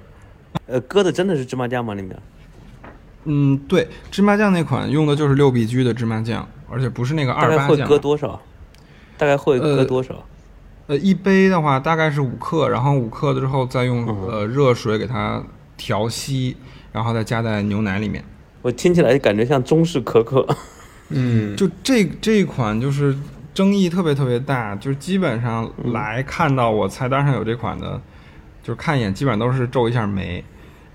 [0.68, 1.94] 呃，搁的真的是芝麻酱吗？
[1.94, 2.22] 里面？
[3.26, 7.70] 嗯，对，芝麻酱那款用的就是六必居的芝麻酱，而且不是那个二八酱。
[7.70, 8.42] 大概会搁多少？
[9.18, 10.24] 大概会搁多少？
[10.88, 15.42] 呃，一杯的话大概是五克，然后五克之后再用呃热水给它
[15.78, 16.58] 调稀，
[16.92, 18.24] 然后再加在牛奶里面。
[18.62, 20.46] 我听起来感觉像中式可可。
[21.10, 23.16] 嗯，就这这一款就是
[23.54, 28.02] 争议特别特别大，就是基本上来看到我菜单上有这款的，
[28.64, 30.44] 就是看一眼基本上都是皱一下眉，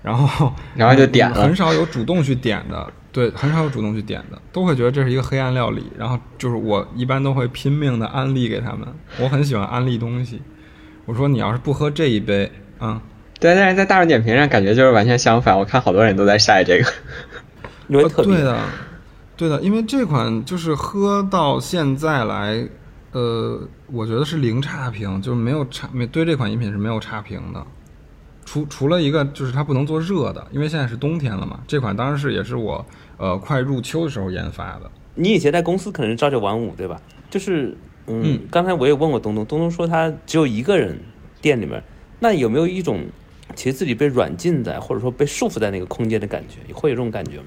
[0.01, 8.87] 然后 然后就点了，很少有主动去点的，对，很少有主动去点的，都会觉得这是一个黑暗料理，然后就是我一般都会拼命的安利给他们，
[9.19, 10.41] 我很喜欢安利东西，
[11.05, 12.99] 我说你要是不喝这一杯，嗯，
[13.39, 16.91] 对，但是在大众点评上感觉就是完全相反，我看好多人都在晒这个，
[17.87, 18.57] 因为特对的。
[19.37, 22.67] 对的，因为这款就是喝到现在来，
[23.13, 27.65] 呃，我觉得是零差评，就是没有差，没对这款饮品是没有差评的。
[28.49, 31.59] 除除了一个，就是它不能做热的，因为现在是冬天了嘛。
[31.67, 32.83] 这款当然是也是我
[33.17, 34.89] 呃快入秋的时候研发的。
[35.13, 36.99] 你以前在公司可能是朝九晚五，对吧？
[37.29, 40.99] 就是嗯，刚才我也问过东东，东东说他只有一个人
[41.39, 41.83] 店里面，
[42.19, 43.05] 那有没有一种
[43.53, 46.73] 其实自己被软禁在或者说被束缚在那个空间的感觉？
[46.73, 47.45] 会有这种感觉吗？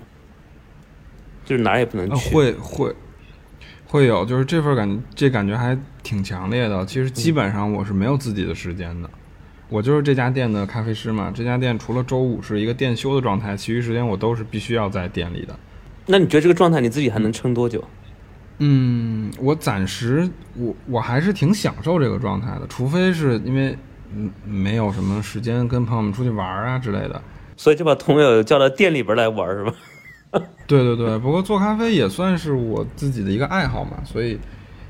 [1.44, 2.94] 就是哪儿也不能去，会会
[3.86, 6.86] 会有，就是这份感，这感觉还挺强烈的。
[6.86, 9.10] 其实基本上我是没有自己的时间的，
[9.72, 11.32] 我就是这家店的咖啡师嘛。
[11.34, 15.58] 这家店除了周五是一个店休的状态，其余时间我都是必须要在店里的。
[16.04, 17.82] 那你觉得这个状态你自己还能撑多久？
[18.58, 23.76] 嗯，我暂时我我还是挺享受这个状态的，除非是因为
[24.14, 27.20] 嗯没有什么时间跟朋友们出去玩啊之类的，
[27.56, 29.74] 所以就把朋友叫到店里边来玩是吧？
[30.66, 34.38] 对对对，不过做咖啡也算是我自己的一个爱好嘛，所以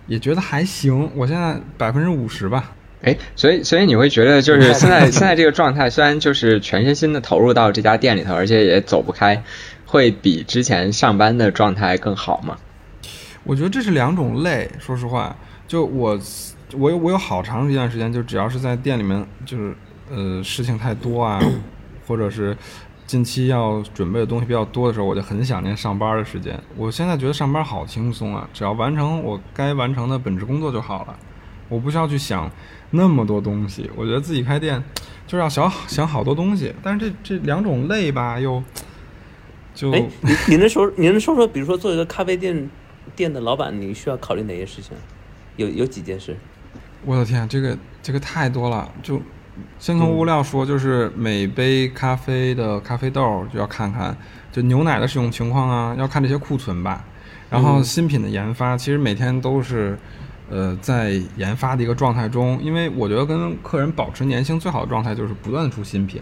[0.06, 1.10] 也觉得还行。
[1.14, 2.72] 我现在百分之五十吧。
[3.02, 9.42] 哎，所以所以你会觉得就是现在现在这个状态，虽然就是全身心的投入到这家店里头，而且也走不开，
[9.84, 12.56] 会比之前上班的状态更好吗？
[13.44, 14.70] 我觉得这是两种累。
[14.78, 15.36] 说实话，
[15.66, 16.16] 就我
[16.74, 19.74] 我有我有好长一段时间，就只要是在店里面，就是
[20.08, 21.40] 呃事情太多啊，
[22.06, 22.56] 或者是
[23.04, 26.56] 近期要准备的东西比较多的时候，我就很想念上班的时间。
[26.76, 31.18] 我现在觉得上班好轻松啊，只要完成我该完成的本职工作就好了，
[31.72, 32.50] 我不需要去想
[32.90, 33.90] 那么多东西。
[33.96, 34.82] 我觉得自己开店
[35.26, 38.62] 就是要想想好多东西，但是这这两种累吧，又
[39.74, 42.68] 就哎，你你能说您能说说，比如说做一个咖啡店
[43.16, 44.92] 店的老板，你需要考虑哪些事情？
[45.56, 46.36] 有有几件事？
[47.04, 48.90] 我的天，这个这个太多了。
[49.02, 49.20] 就
[49.78, 54.16] 先从物料说，就是每杯咖啡的咖啡豆就要看看，
[54.52, 57.04] 就牛奶的使用情况啊，要看这些库存吧。
[57.50, 59.98] 然后新品的研发，其实每天都是
[60.52, 66.20] 呃在研发的一个状态中，因为我觉得跟客人保持年轻最好的状态就是不断出新品，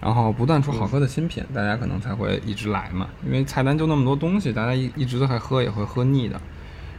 [0.00, 3.08] 然后不断出好喝的新品，大家可能才会一直来嘛。
[3.26, 6.40] 因为菜单就那么多东西，大家一一直都还喝也会喝腻的。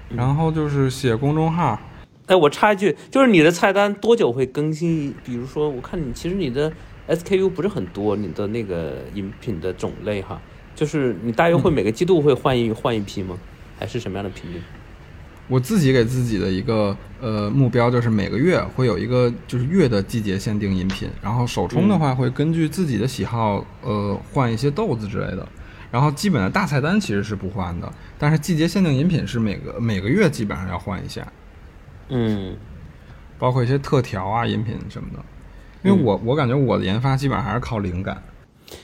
[0.09, 1.79] 然后就是写公众号。
[2.25, 5.15] 哎，我插一句，就是你的菜单多久会更新？
[5.23, 6.71] 比如说，我看你其实你的
[7.07, 10.39] SKU 不是很多，你的那个饮品的种类哈，
[10.75, 13.37] 就是你大约会每个季度会换一换一批吗？
[13.79, 14.61] 还是什么样的频率？
[15.49, 25.47] 我自己给自己的一个呃目标就是每个月会有一个就是月的季节限定饮品，然后手冲的话会根据自己的喜好呃换一些豆子之类的，
[25.91, 31.27] 然后基本的大菜单其实是不换的，但是季节限定饮品是每个每个月基本上要换一下。
[32.09, 32.55] 嗯，
[33.37, 35.19] 包括一些特调啊、饮品什么的，
[35.83, 38.21] 因为我我感觉我的研发基本上还是靠灵感。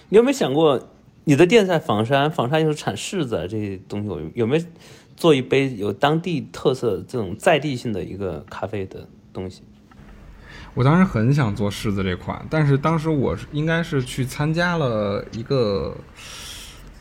[0.09, 0.89] 你有没有想过，
[1.25, 4.65] 你的店在房山，房山又是产柿子这些东西，有有没有
[5.15, 9.61] 做一杯有当地特色这种在地性的一个咖啡的东西？
[10.73, 15.95] 我当时很想做柿子这款，但是当时我应该是去参加了一个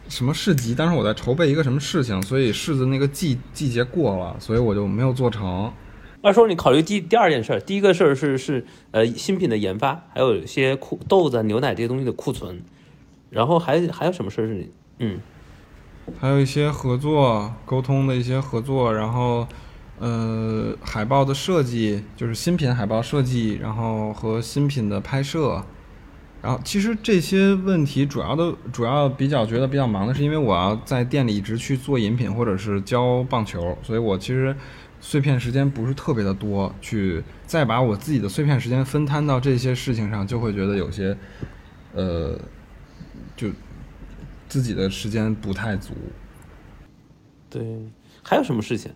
[0.08, 5.72] 什么市集，当时我在筹备一个什么事情，所以柿子那个季季节过了，所以我就没有做成。
[6.22, 12.62] 二叔你考虑第第二件事儿，第一个事儿是是呃新品的研发，还有一些库豆子、牛奶这些东西的库存，
[13.28, 15.18] 然后还还有什么事儿是你嗯，
[16.20, 19.46] 还有一些合作沟通的一些合作，然后
[19.98, 25.62] 呃海报的设计，就是新品海报设计，然后和新品的拍摄，
[26.42, 34.54] 然后其实这些问题主要的主要比较觉得比较忙的是，因为我要在店里一直去做饮品或者是教棒球，所以我其实。
[35.06, 41.14] 碎片时间不是特别的多，去再把我自己的碎片时间分摊到这些事情上，就会觉得有些，
[41.92, 42.38] 呃，
[43.36, 43.48] 就
[44.54, 45.94] 自己的时间不太足。
[47.50, 47.60] 对，
[48.22, 48.92] 还有什么事情？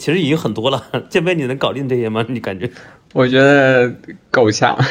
[0.00, 0.82] 其实已经很多了。
[1.10, 2.24] 建飞，你能搞定这些吗？
[2.26, 2.70] 你感觉？
[3.12, 3.94] 我觉得
[4.30, 4.78] 够呛。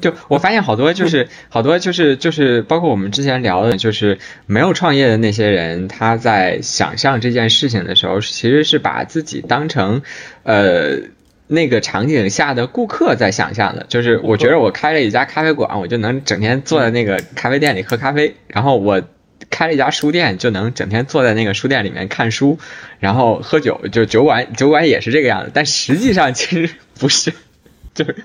[0.00, 10.02] 就我发现好多就是好多就是就是包括我们之前聊的，就是没有创业的那些人，他在想象这件事情的时候，其实是把自己当成
[10.42, 11.02] 呃
[11.46, 13.86] 那个场景下的顾客在想象的。
[13.88, 19.02] 就是我觉得我开了一家咖啡馆，我就能整天坐在那个咖啡店里喝咖啡；然后我
[19.50, 22.58] 开了一家书店，就能整天坐在那个书店里面看书，
[23.00, 23.80] 然后喝酒。
[23.92, 27.32] 就酒馆酒馆也是这个样子，但实际上 其实不是。
[27.94, 28.16] 就是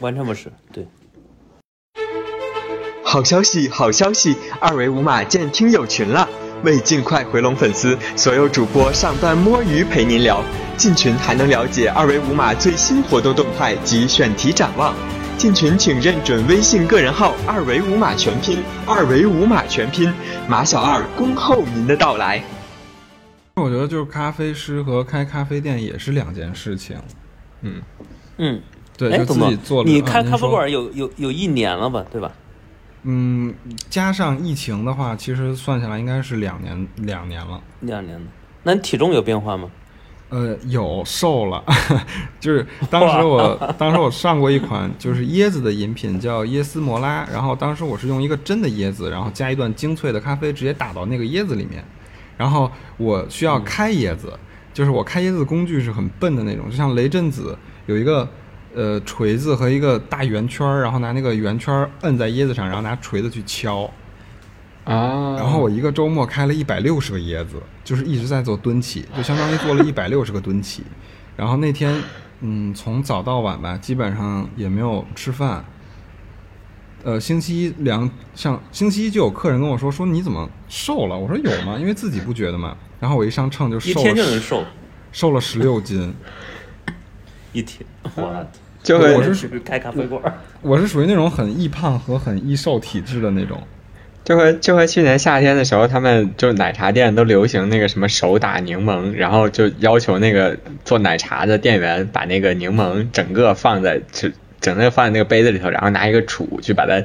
[0.00, 0.86] 完全不是，对。
[3.02, 4.36] 好消息，好消息！
[4.60, 6.28] 二维码建听友群了，
[6.64, 10.42] 为尽快回笼粉丝，所有主播上班摸鱼陪您聊。
[10.76, 14.94] 进群还能了解二维码最新活动动态及选题展望。
[15.36, 20.12] 进群请认准微信个人号“二维码全拼”，二维码全拼，
[20.48, 22.42] 马小二恭候您的到来。
[23.56, 26.96] 我觉得就是咖啡师和开咖啡店也是两件事情。
[27.62, 27.82] 嗯
[28.38, 28.60] 嗯。
[28.96, 29.88] 对，就自己做了。
[29.88, 32.32] 你开咖啡馆有有有一年了吧，对吧？
[33.04, 33.54] 嗯，
[33.88, 37.62] 加上疫情的话，其实算下来应该是两年两年了。
[37.80, 38.26] 两年了，
[38.64, 39.70] 那你体重有变化吗？
[40.30, 41.64] 呃，有瘦了，
[42.38, 51.82] 就是当时我当时我上过一款就是椰子的饮品，叫椰丝摩拉，然后当时我是用一个真的椰子，然后加一段精粹的咖啡，直接打到那个椰子里面，
[52.36, 54.38] 然后我需要开椰子，
[54.74, 57.56] 就是我开椰子的工具是很笨的那种，就像雷震子
[57.86, 58.28] 有一个。
[58.78, 63.90] 呃，锤子和一个大圆圈儿，然后拿那个圆圈儿摁在椰子上，然后拿锤子去敲。
[64.84, 65.34] 啊！
[65.36, 70.84] 然后我一个周末开了一百六十个椰子，就是一直在做蹲起， 就相当于做了一百六十个蹲起。
[71.36, 72.00] 然后那天，
[72.40, 75.64] 嗯，从早到晚吧，基本上也没有吃饭。
[77.02, 81.18] 呃，星期一两，像星期一就有客人跟我说说你怎么瘦了？
[81.18, 81.76] 我说有吗？
[81.80, 82.76] 因为自己不觉得嘛。
[83.00, 84.64] 然后我一上秤就瘦了，一天就能瘦，
[85.10, 86.14] 瘦了十六斤。
[87.52, 88.46] 一天，我
[88.82, 90.22] 就我是属于开咖啡馆，
[90.62, 93.60] 我是属于那种很易胖和很易瘦体质的那种。
[94.24, 107.02] 就和就和去年夏天的时候，他们就奶茶店都流行那个什么手打柠檬，然后就要求那个做奶茶的店员把那个柠檬整个放在整整个放在那个杯子里头，然后拿一个杵去把它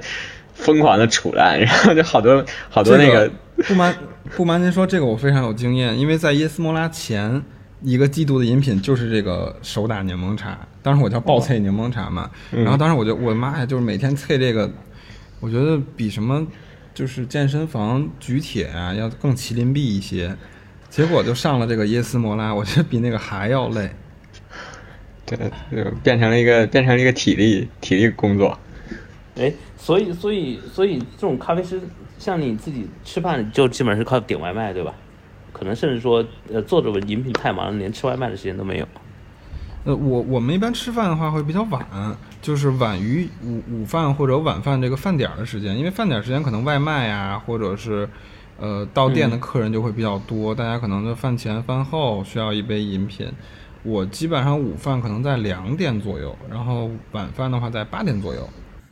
[0.53, 3.31] 疯狂的杵烂，然后就好多好多那个。
[3.67, 3.95] 不瞒
[4.35, 7.41] 不瞒您说，这个我非常有经验，因为在耶斯莫拉前
[7.83, 14.71] 一个季度的饮品就是这个手打柠檬茶，当时我叫爆脆柠檬茶嘛，然后当时我就我的妈呀，就是每天萃这个，
[15.39, 16.47] 我觉得比什么。
[16.95, 20.37] 就是健身房举铁啊，要更麒麟臂一些，
[20.91, 23.89] 结果就上了这个耶斯摩拉，我觉得比那个还要累。
[25.25, 25.35] 对，
[25.71, 28.55] 就变成了一个变成了一个体力体力工作。
[29.37, 31.81] 哎，所以所以所以这种咖啡师，
[32.19, 34.93] 像你自己吃饭就基本上是靠点外卖，对吧？
[35.53, 38.87] 可能甚至说，呃，做着饮品太忙了，连吃外卖的时间都没有。
[39.85, 41.85] 呃，我我们一般吃饭的话会比较晚。
[42.41, 48.05] 就是晚于午午饭或者晚饭这个饭点儿的时间，因为饭点儿时间可能外卖呀，或者是，
[48.59, 53.31] 呃，到店的客人就会比较多，大家可能就饭前饭后需要一杯饮品。
[53.81, 58.49] 我基本上午饭可能在两点左右，然后晚饭的话在八点左右，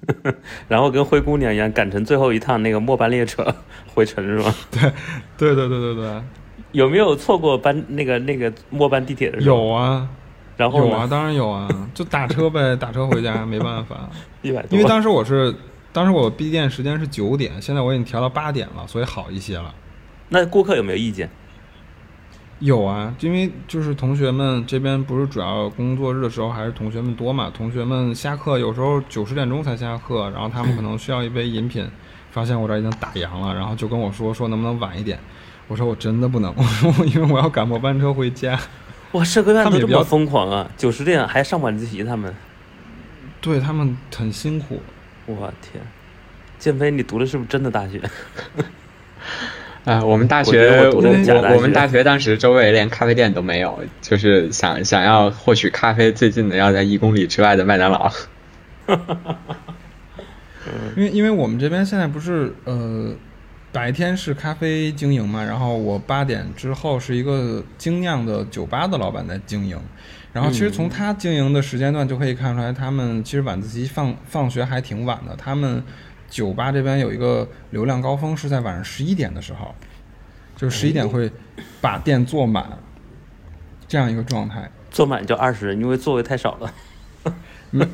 [0.69, 3.53] 然后跟灰姑娘一样赶成最后一趟那个末班列车
[3.93, 4.55] 回城是吗？
[4.71, 4.81] 对，
[5.37, 6.21] 对对对对对。
[6.71, 9.55] 有没有错过班那个那个末班地铁的时候？
[9.57, 10.07] 有啊。
[10.57, 14.07] 然后有啊，当然有啊，就打车呗， 打车回家没办法。
[14.43, 15.51] 一百因为当时我是，
[15.91, 19.73] 当时我闭店时间是九点，现在我已经调到八点了，所以好一些了。
[20.29, 21.27] 那顾客有没有意见？
[22.59, 31.89] 有啊，因为就是同学们这边不是主要工作日的时候还是同学们多嘛，同学们下课有时候九十点钟才下课，然后他们可能需要一杯饮品，
[32.29, 35.17] 发现我这已经打烊了，然后就跟我说说能不能晚一点。
[35.71, 38.59] 我说我真的不能，我说因为我要赶末班车回家。
[39.13, 40.69] 哇，社科院都这么疯狂啊！
[40.75, 42.35] 九十点还上晚自习，他们，
[43.39, 44.81] 对他们很辛苦。
[45.27, 45.81] 我天，
[46.59, 48.01] 建飞，你读的是不是真的大学？
[49.85, 50.97] 啊，我们大学，我
[51.55, 58.11] 我们大学当时周围连咖啡店都没有，就是想想要获取咖啡最近的要在一公里之外的麦当劳。
[60.97, 63.15] 因为因为我们这边现在不是呃。
[63.71, 69.79] 白天是咖啡经营嘛，然后我八点之后是一个精酿的酒吧的老板在经营，
[70.33, 75.35] 然后其实从他经营的时间段就可以看出来，他们其实晚自习放放学还挺晚的。
[75.37, 75.81] 他们
[76.29, 79.73] 酒吧这边有一个流量高峰是在晚上十一点的时候，
[80.57, 81.31] 就十一点会
[81.79, 82.77] 把店坐满，
[83.87, 84.69] 这样一个状态。
[84.89, 86.73] 坐满就二十人，因为座位太少了。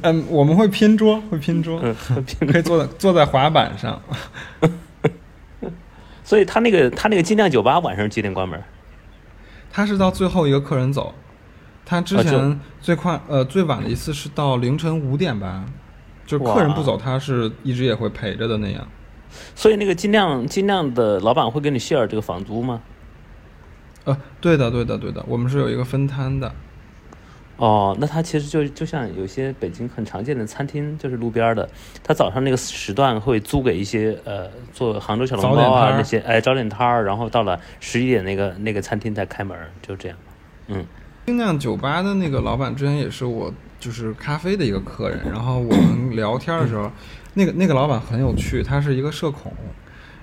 [0.01, 1.79] 嗯，我们会拼桌，会拼桌，
[2.51, 4.01] 可以坐在坐在滑板上。
[6.27, 8.61] 所以他那个他那个精酿酒吧晚上几点关门？
[9.71, 11.15] 他是到最后一个客人走，
[11.85, 15.63] 他之前最快呃最晚的一次是到凌晨五点吧，
[16.25, 18.85] 就是客人不走，他是一直也会陪着的那样。
[19.55, 22.81] 所以那个精酿精酿的老板会给你 share 这个房租吗？
[24.03, 26.53] 呃，对的对的对的，我们是有一个分摊的。
[27.57, 31.67] 哦，那他其实就就像有些北京很常见的餐厅，就是路边的，
[32.03, 40.15] 他早上那个时段会租给一些呃做杭州小笼包啊那些，哎，早点摊儿，然后到了十一点那个那个餐厅才开门，就这样。
[40.67, 40.85] 嗯，
[41.25, 46.91] 精酿酒吧的那个老板之前也是我就是咖啡的一个客人，然后我们聊天的时候，
[47.33, 49.51] 那个那个老板很有趣，他是一个社恐，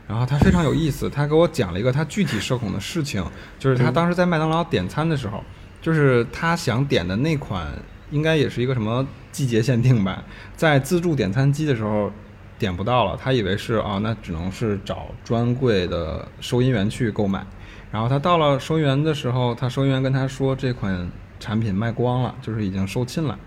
[0.07, 3.25] 然后他非常有意思，他给我讲了一个他具体社恐的事情，
[3.59, 5.43] 就是他当时在麦当劳点餐的时候。
[5.85, 7.71] 就是他想点的那款，
[8.11, 10.25] 应该也是一个什么季节限定吧，
[10.57, 12.11] 在自助点餐机的时候
[12.59, 17.47] 点不到了，他以为是啊，那只能是找专柜的收银员去购买。
[17.93, 21.07] 然后他到了收银员的时候，他收银员跟他说这款
[21.39, 23.39] 产品卖光了，就是已经售罄了。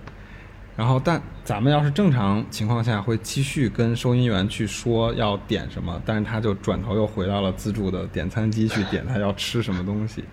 [0.75, 10.23] 然后但咱们要是正常情况下会继续跟收银员去说要点什么，但是他就转头又回到了自助的点餐机去点他要吃什么东西。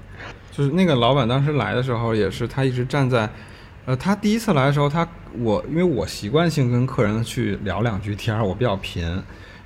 [0.57, 3.29] 就是那个老板当时来的时候，也是他一直站在，
[3.87, 5.07] 呃，他第一次来的时候，他
[5.40, 9.21] 我因为我习惯性跟客人去聊两句天儿，我比较贫，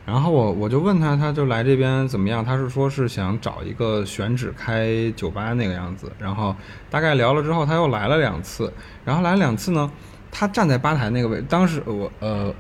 [0.07, 2.42] 然后我我就问他，他就来这边怎么样？
[2.42, 6.57] 他是说是想找一个选址开酒吧那个样子，然后
[6.88, 8.72] 大概聊了之后，他又来了两次，
[9.05, 9.90] 然后来了两次呢，
[10.31, 12.51] 他站在吧台那个位，当时我呃，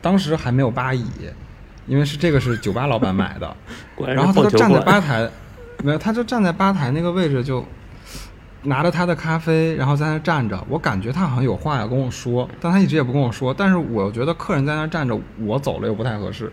[0.00, 1.04] 当时还没有吧椅，
[1.88, 3.56] 因为是这个是酒吧老板买的，
[4.06, 5.28] 然后他就站在吧台。
[5.82, 7.64] 没有，他就站在吧台那个位置，就
[8.62, 10.64] 拿着他的咖啡，然后在那站着。
[10.68, 13.52] 我感觉他好像有话要跟我说，但他一直也不跟我说。
[13.52, 16.52] 但是我觉得客人在那站着，我走了又不太合适。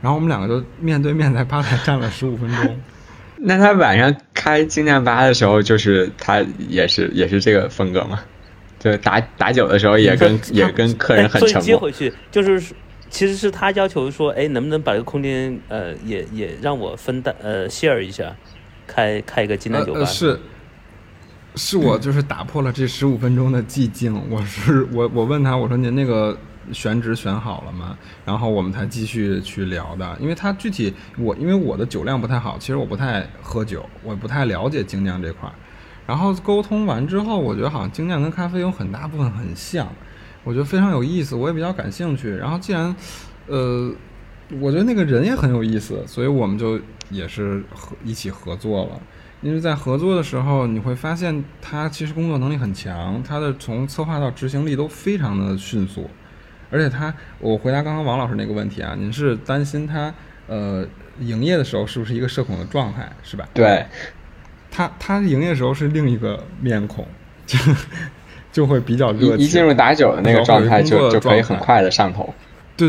[0.00, 2.80] 然后我们两个就面对面在吧台站了十五分钟。
[3.42, 8.20] 那他晚上开精酿吧的时候，就是他也是也是这个风格吗？
[8.78, 11.60] 就打打酒的时候也跟 也跟客人很沉默。
[11.60, 12.72] 接回去就是
[13.10, 18.34] 其实是他要求说，哎，能不能把这个空间呃也也让我分担呃 share 一下，
[18.92, 20.04] 开开一个精酿酒吧。
[20.04, 20.38] 是，
[21.54, 24.20] 是我就是打破了这十五分钟的寂静。
[24.28, 26.36] 我是我我问他，我说您那个。
[26.72, 27.98] 选址选好了吗？
[28.24, 30.16] 然后我们才继续去聊的。
[30.20, 35.54] 因为他具体我因为我的酒量不太好，其实我不太喝酒，我不太了解精酿这块儿。
[36.06, 39.88] 然后沟通完之后，我觉得好像精酿跟咖啡有很大部分很像，
[40.44, 42.36] 我觉得非常有意思，我也比较感兴趣。
[42.36, 42.94] 然后既然，
[43.48, 43.92] 呃，
[44.60, 46.78] 我觉得那个人也很有意思，所以我们就
[47.10, 49.00] 也是合一起合作了。
[49.42, 56.08] 因为在合作的时候，你会发现他其实工作能力很强，他的从策划到执行力都非常的迅速。
[56.70, 60.14] 而且他，我回答刚刚王老师那个问题啊，您是担心他，
[60.46, 60.86] 呃，
[61.18, 63.48] 营业的时候是不是一个社恐的状态，是吧？
[63.52, 63.84] 对，
[64.70, 67.04] 他他营业的时候是另一个面孔，
[67.46, 67.58] 就
[68.52, 69.38] 就会比较热情。
[69.38, 72.32] 一进入打酒的那个状态，就就可以很快的上头。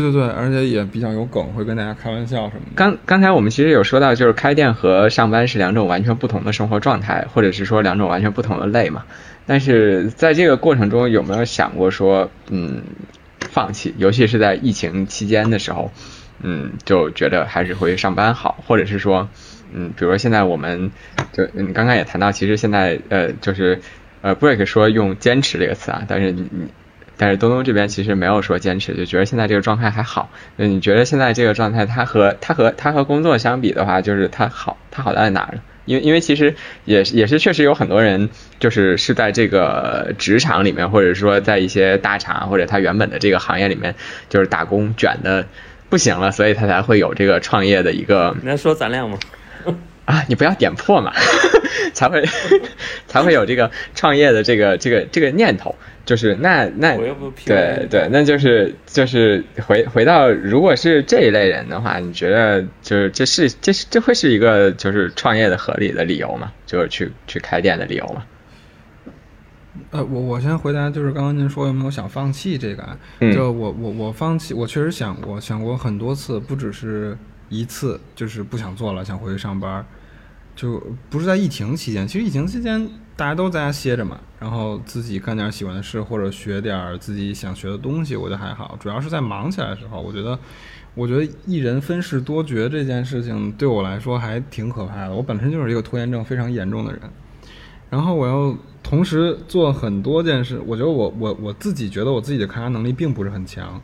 [0.00, 2.72] 对对，而且也比较有梗，会跟大家开玩笑什么的。
[2.74, 9.04] 刚刚才我们其实有说到，就是开店和上班是两种完全不同的生活状态，或者是说两种完全不同的累嘛。
[9.46, 12.82] 但是在这个过程中，有没有想过说，嗯？
[13.50, 15.90] 放弃，尤其是在疫情期间的时候，
[16.42, 19.28] 嗯，就觉得还是回去上班好，或者是说，
[19.74, 20.90] 嗯，比如说现在我们，
[21.32, 23.80] 就你刚刚也谈到，其实现在呃，就是
[24.22, 26.48] 呃，break 说用坚持这个词啊，但是你，
[27.22, 30.28] 但是东东这边其实没有说坚持，就觉得现在这个状态还好。
[30.56, 35.60] 那你觉得现在这个状态，他和他和他和工作相比的话，就是他好，他好在哪儿？
[35.84, 43.94] 因为因为其实也也是确实有很多人就是是在这个职场里面，或者说在一些大厂或者他原本的这个行业里面，
[44.28, 45.46] 就是打工卷的
[45.88, 48.34] 不行了，所以他才会有这个创业的一个。
[48.42, 49.16] 你在说咱俩吗？
[50.04, 51.12] 啊，你不要点破嘛，
[51.94, 52.24] 才会
[53.06, 55.74] 才会有这个创业的这个这个这个念头。
[56.04, 56.96] 就是那那
[57.46, 66.50] 对对，那就是就是回回到，如果是这一类人的话，你觉得就是这是这是这会是一个就是创业的合理的理由吗？
[66.66, 68.24] 就是去去开店的理由吗？
[69.92, 72.84] 呃，我我先回答，就是刚刚您说有没有想放弃这个？
[73.32, 77.16] 就我我我放弃，我确实想过想过很多次，不只是
[77.52, 79.84] 一次，就是不想做了，想回去上班。
[80.54, 82.86] 就不是在疫情期间，其实疫情期间
[83.16, 88.76] 大家都在家歇着嘛，然后自己干点喜欢的事或者学点自己想学的东西，我觉得还好。
[88.78, 90.38] 主要是在忙起来的时候，我觉得，
[90.94, 95.14] 我觉得一人分饰多角这件事情对我来说还挺可怕的。
[95.14, 97.00] 我本身就是一个拖延症非常严重的人，
[97.88, 103.80] 然后我要同时做很多件事，我觉得我我我自己觉得我自己的抗压能力并不是很强，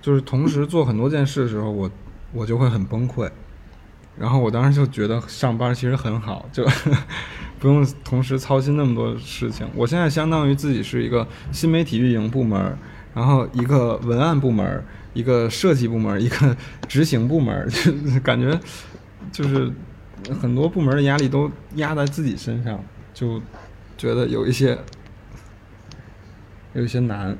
[0.00, 1.90] 就是同时做很多件事的时候，我
[2.34, 3.30] 我就会很崩溃。
[4.16, 6.64] 然后我当时就觉得上班其实很好，就
[7.58, 9.66] 不用同时操心那么多事情。
[9.74, 12.78] 我现在相当于自己是一个新媒体运营部门，
[13.12, 16.56] 然后一个文案部门，一个设计部门，一个
[16.86, 18.56] 执行部门， 就感觉
[19.32, 19.72] 就是
[20.40, 22.80] 很多部门的压力都压在自己身上，
[23.12, 23.42] 就
[23.98, 24.78] 觉得有一些
[26.72, 27.36] 有一些难。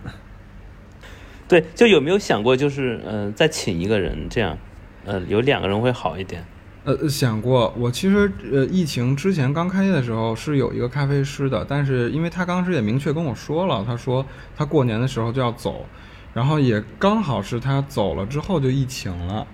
[1.47, 4.59] 对，就有没有想过，就是嗯，再请一个人，这样，
[5.05, 6.45] 呃，有两个人会好一点。
[6.85, 7.73] 呃，想过。
[7.79, 14.25] 我其实呃，疫情之前刚开业的时候是有一个咖啡师的，但是因为他当时也明确跟我说了，他说
[14.55, 15.87] 他过年的时候就要走，
[16.35, 19.47] 然后也刚好是他走了之后就疫情了，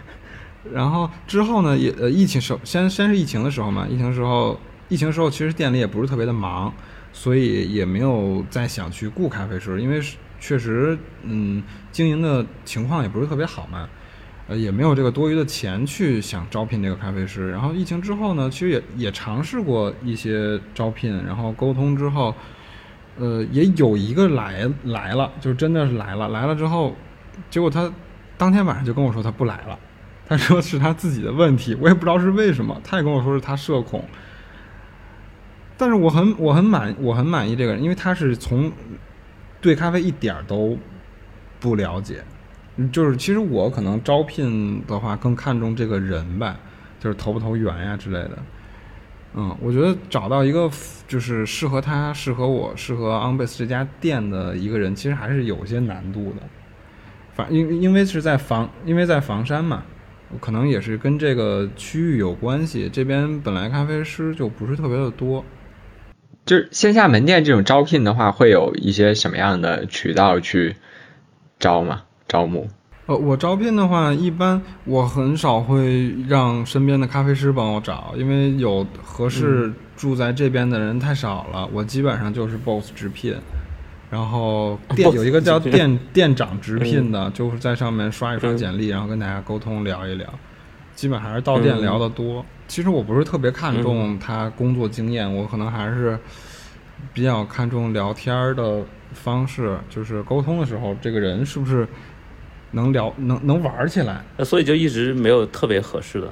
[0.70, 4.58] 然后之后呢也呃疫情时先先是疫情的时候嘛，疫情时候
[4.90, 6.70] 疫情时候其实店里也不是特别的忙，
[7.10, 9.98] 所以也没有再想去雇咖啡师，因为
[10.38, 13.88] 确实嗯经营的情况也不是特别好嘛。
[14.48, 17.50] 呃，也没有这个多余的钱去想招聘这个咖啡师。
[17.50, 22.32] 然后疫情之后呢，其实也也尝试过一些招聘，然后沟通之后，
[23.18, 26.28] 呃，也有一个来来了，就是真的是来了。
[26.28, 26.94] 来了之后，
[27.50, 27.92] 结果他
[28.38, 29.76] 当天晚上就跟我说他不来了，
[30.28, 32.80] 他说是他自己的问题，我也不知道是为什么。
[32.84, 34.04] 他也跟我说是他社恐，
[35.76, 38.70] 但是我很我很满我很满意这个人，因为他是从
[39.60, 40.78] 对咖啡一点都
[41.58, 42.22] 不了解。
[42.92, 46.56] 就是，其实我可能招聘的话更看重这个人吧，
[47.00, 48.38] 就是投不投缘呀之类的。
[49.34, 50.70] 嗯，我觉得找到一个
[51.06, 56.42] 就是适合他、适合我、适合 OnBase 这家店的一个人，其实还是有些难度的。
[57.34, 59.82] 反因因为是在房，因为在房山嘛，
[60.40, 62.88] 可能也是跟这个区域有关系。
[62.90, 65.44] 这边本来咖啡师就不是特别的多。
[66.46, 70.76] 就是线下门店这种招聘的话，会有一些什么样的渠道去
[71.58, 72.04] 招吗？
[72.28, 72.66] 招募，
[73.06, 81.68] 呃，我招聘的话，一般我很少会让身边的咖啡师帮我找，因为有合适住在这边的人太少了。
[81.72, 83.34] 我基本上就是 boss 直聘，
[84.10, 90.26] 然后 店有一个叫店店长直聘的，就是在上面刷一刷简历，然后跟大家沟通聊一聊，
[90.96, 92.44] 基本还是到店聊的多。
[92.66, 96.18] 其实我不是特别看重他工作经验，我可能还是
[97.14, 101.86] 比较看重聊天的方式，就是沟通的时候，这个人是不是
[102.76, 104.22] 能聊能能玩起来。
[104.44, 106.30] 所以就一直没有特别合适的。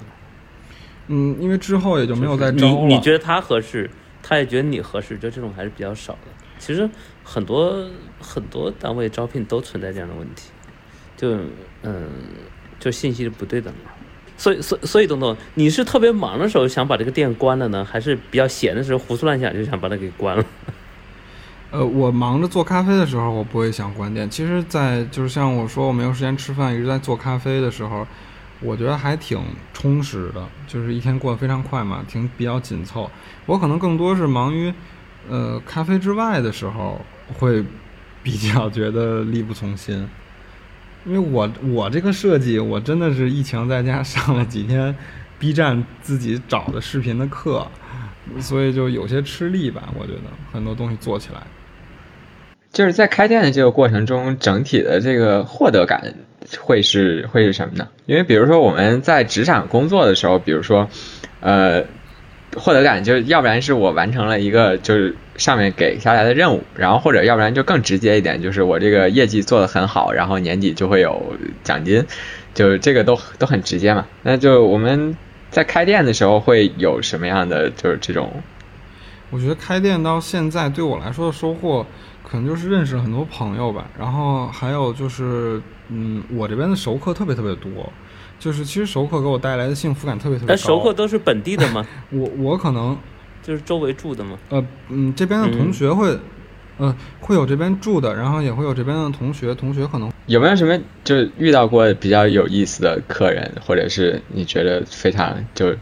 [1.09, 2.87] 嗯，因为之后也就没有再招了。
[2.87, 3.91] 你你觉得他合适，
[4.23, 6.29] 他也觉得你合适，就这种还是比较少的。
[6.59, 6.89] 其实
[7.23, 7.87] 很多
[8.21, 10.51] 很多单位招聘都存在这样的问题，
[11.17, 11.37] 就
[11.83, 12.09] 嗯，
[12.79, 13.91] 就信息的不对等嘛。
[14.37, 20.45] 所以，所所以，东东，你是特别忙的时候想把这个店关了呢，还是比较闲的时候胡思乱想就想把它给关了？
[21.75, 24.31] 呃，我忙着做咖啡的时候，我不会想关店。
[24.31, 28.07] 其实，在就是像我说我没有时间吃饭，一直在做咖啡的时候。
[28.61, 29.39] 我觉得还挺
[29.75, 33.11] 充实的，就是一天过得非常快嘛，挺比较紧凑。
[33.45, 34.73] 我可能更多是忙于，
[35.29, 36.99] 呃，咖啡之外的时候，
[37.37, 37.63] 会
[38.23, 40.09] 比较 觉得力不从心。
[41.05, 44.97] 因为我我这个设计，我真的是疫情在家 上了几天
[45.41, 47.67] B 站自己找的视频的课，
[48.41, 49.89] 所以就有些吃力吧。
[49.99, 50.21] 我觉得
[50.53, 51.43] 很多东西做起来，
[52.75, 56.13] 就是在开店的这个过程中，整体的这个获得感。
[56.61, 57.89] 会是会是什么呢？
[58.05, 60.91] 因为比如说我们在职场工作的时候，比如说，
[61.41, 61.85] 呃，
[62.55, 72.05] 获得感就要不然是我完成了一个就是上面给下来的任务，然后或者要不然就更直接一点，就是我这个业绩做得很好，然后年底就会有奖金，
[72.53, 74.07] 就这个都都很直接嘛。
[74.23, 75.17] 那就我们
[75.51, 78.31] 在开店的时候会有什么样的就是这种？
[79.31, 81.87] 我觉得开店到现在对我来说的收获。
[82.27, 87.93] 可能就是认识了很多朋友吧，然后还有就是，嗯，我这边的熟客特别特别多，
[88.39, 90.49] 就是其实熟客给我带来的幸福感特别特别高。
[90.49, 91.87] 但熟客都是本地的吗？
[92.11, 92.97] 我我可能
[93.43, 94.39] 就是周围住的吗？
[94.49, 96.19] 呃，嗯，这边的同学会，
[96.79, 105.73] 呃，会有这边住的，然后也会有这边的同学，同学可能有没有什么就是遇到过比较有意思的客人，或者是你觉得非常就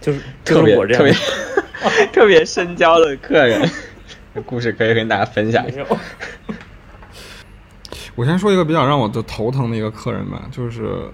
[0.00, 1.12] 就是特别特别
[2.12, 3.60] 特别深交的客人。
[4.40, 5.84] 故事可以跟大家分享一下。
[8.14, 11.10] 我先说一个比较让我就头疼的一个客人吧，就是，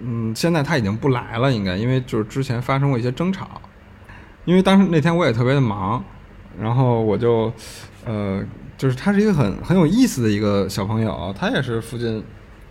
[0.00, 3.60] 嗯，现在他已经不来了，应该因为就是之前发生过一些争吵，
[4.44, 6.04] 因为当时那天我也特别的忙，
[6.58, 7.52] 然后我就，
[8.04, 8.42] 呃，
[8.76, 12.24] 就是他是一个很很有意思的一个小朋友，他也是附近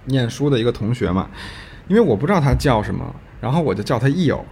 [0.06, 1.30] 念书的一个同学嘛，
[1.88, 4.46] 因为我不知道他叫什么，然后我就叫他益友。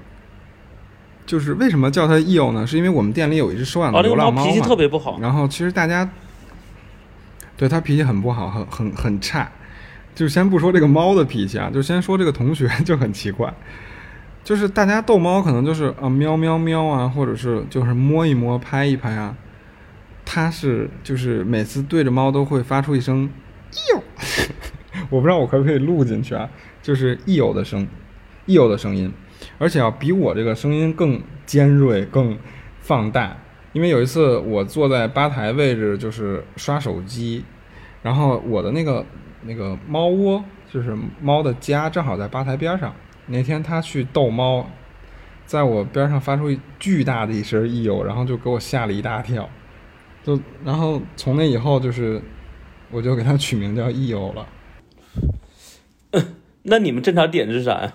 [1.30, 2.66] 就是为什么叫它益友呢？
[2.66, 5.20] 是因为我们店里有一只收养的流浪猫脾气特别不好。
[5.22, 6.10] 然后其实大家
[7.56, 9.48] 对它脾气很不好，很很很差。
[10.16, 13.54] 就先不说这个猫的脾气啊，就先说这个同学就很奇怪。
[14.44, 19.38] 就是大家逗猫可能就是啊喵喵喵啊，或者是就是摸一摸、拍一拍啊。
[20.26, 23.30] 它是就是每次对着猫都会发出一声
[23.94, 26.50] “eo，”，我不知道我可不可以录进去啊？
[26.82, 27.88] 就是益友的声，
[28.48, 29.14] 益友的声音。
[29.58, 32.38] 而且要比我这个声音更尖锐、更
[32.80, 33.38] 放大，
[33.74, 37.44] 因为有一次我坐在吧台位置，就是刷手机，
[38.02, 39.06] 然后我的那个
[39.44, 42.94] 那个猫窝，就是猫的家，正好在吧台边上。
[43.28, 44.70] 那天他去逗猫，
[45.46, 49.48] 在我边上发出巨大的一声“咿呦”，然后就给我吓了一大跳。
[50.24, 52.22] 就然后从那以后，就是
[52.92, 54.48] 我就给它取名叫“咿呦”了。
[56.64, 57.94] 那你们正常点是啥呀？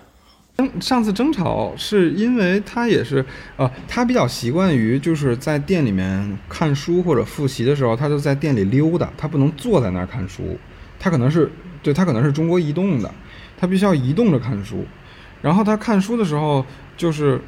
[0.79, 3.25] 上次争吵是因为他也是，
[3.57, 10.57] 呃，他比较习惯于就是在店里面看书或者复习的时候，他就在店里溜达，他不能坐在那儿看书，
[10.97, 11.51] 他可能是
[11.83, 13.13] 对他可能是中国移动的，
[13.57, 14.85] 他必须要移动着看书，
[15.41, 17.39] 然后他看书的时候就是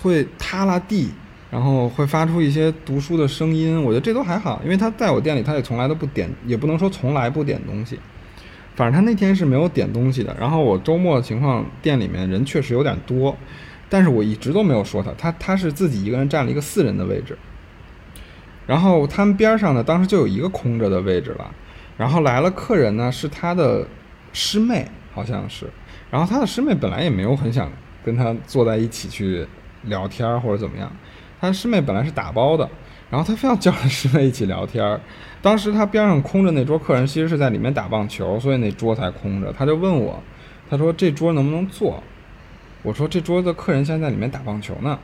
[0.00, 1.10] 会塌拉地，
[1.50, 7.98] 然后会发出一些读书的声音，我觉得这都还好，因为他在我店里他也从来都不点，也不能说从来不点东西。
[8.78, 13.36] 反正他那天是没有点东西的，然后我周末的情况，店里面人确实有点多，
[13.88, 17.36] 但是我一直都没有说他，他他是自己一个人占了一个四人的位置，
[18.68, 21.50] 然后他们边上呢，当时就有一个空着的位置了，
[21.96, 23.84] 然后来了客人呢，是他的
[24.32, 25.68] 师妹，好像是，
[26.08, 27.68] 然后他的师妹本来也没有很想
[28.04, 29.44] 跟他坐在一起去
[29.82, 30.88] 聊天或者怎么样，
[31.40, 32.70] 他师妹本来是打包的，
[33.10, 35.00] 然后他非要叫他师妹一起聊天儿。
[35.40, 39.52] 当时他边上空着那桌客人，其实是在里面打棒球，所以那桌才空着。
[39.52, 40.20] 他就问我，
[40.68, 42.02] 他说这桌能不能坐？
[42.82, 44.98] 我说这桌的客人现在在里面打棒球呢。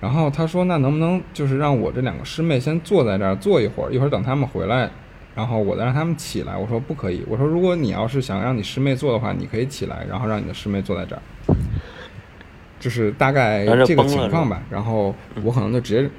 [0.00, 4.90] 然后他说那能不能就是让我这两个师妹先坐在这儿坐一会儿，一会儿等他们回来，
[5.34, 6.56] 然后我再让他们起来。
[6.56, 11.22] 我说不可以，我说如果你要是想让你师妹坐的话，你可以起来，然后让你的师妹坐在这儿，
[12.80, 14.60] 就是大概这个情况吧。
[14.68, 16.10] 然后我可能就直接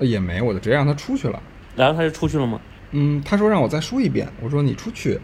[0.00, 1.40] 也没，我就直接让他出去了。
[1.76, 2.60] 然后他就出去了吗？
[2.92, 5.18] 嗯，他说让我再输一遍，我说你出去。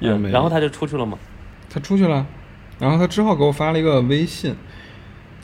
[0.00, 1.18] 也 没然后他就出去了吗？
[1.70, 2.26] 他出去了，
[2.78, 4.54] 然后他之后给我发了一个微信，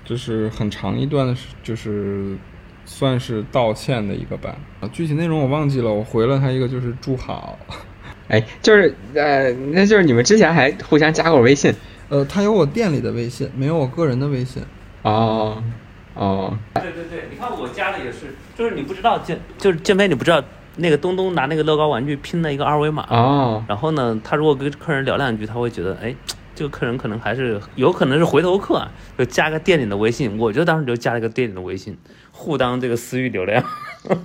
[0.05, 2.37] 就是很长一段，就是
[2.85, 4.57] 算是道歉的一个吧。
[4.93, 7.59] 具体内容我忘记了，我回了他一个就是祝好。
[8.29, 11.73] 哎，就是呃，那就是你们之前还互相加过微信？
[12.11, 14.63] 呃，他有我店里的微信，没有我个人的微信。
[15.03, 15.63] 哦，
[16.19, 16.59] 哦。
[16.75, 20.43] 对对对，你看我加的也是，就是你不知道建，就是建飞，你不知道。
[20.81, 26.15] 那个东东拿那个乐高玩具拼了一个二维码，哦，然后呢，他如果跟客人聊两句，他会觉得，哎，
[26.55, 28.87] 这个客人可能还是有可能是回头客，
[29.19, 30.39] 就加个店里的微信。
[30.39, 31.99] 我就当时就加了个店里的微信，
[32.31, 33.61] 互当这个私域流量。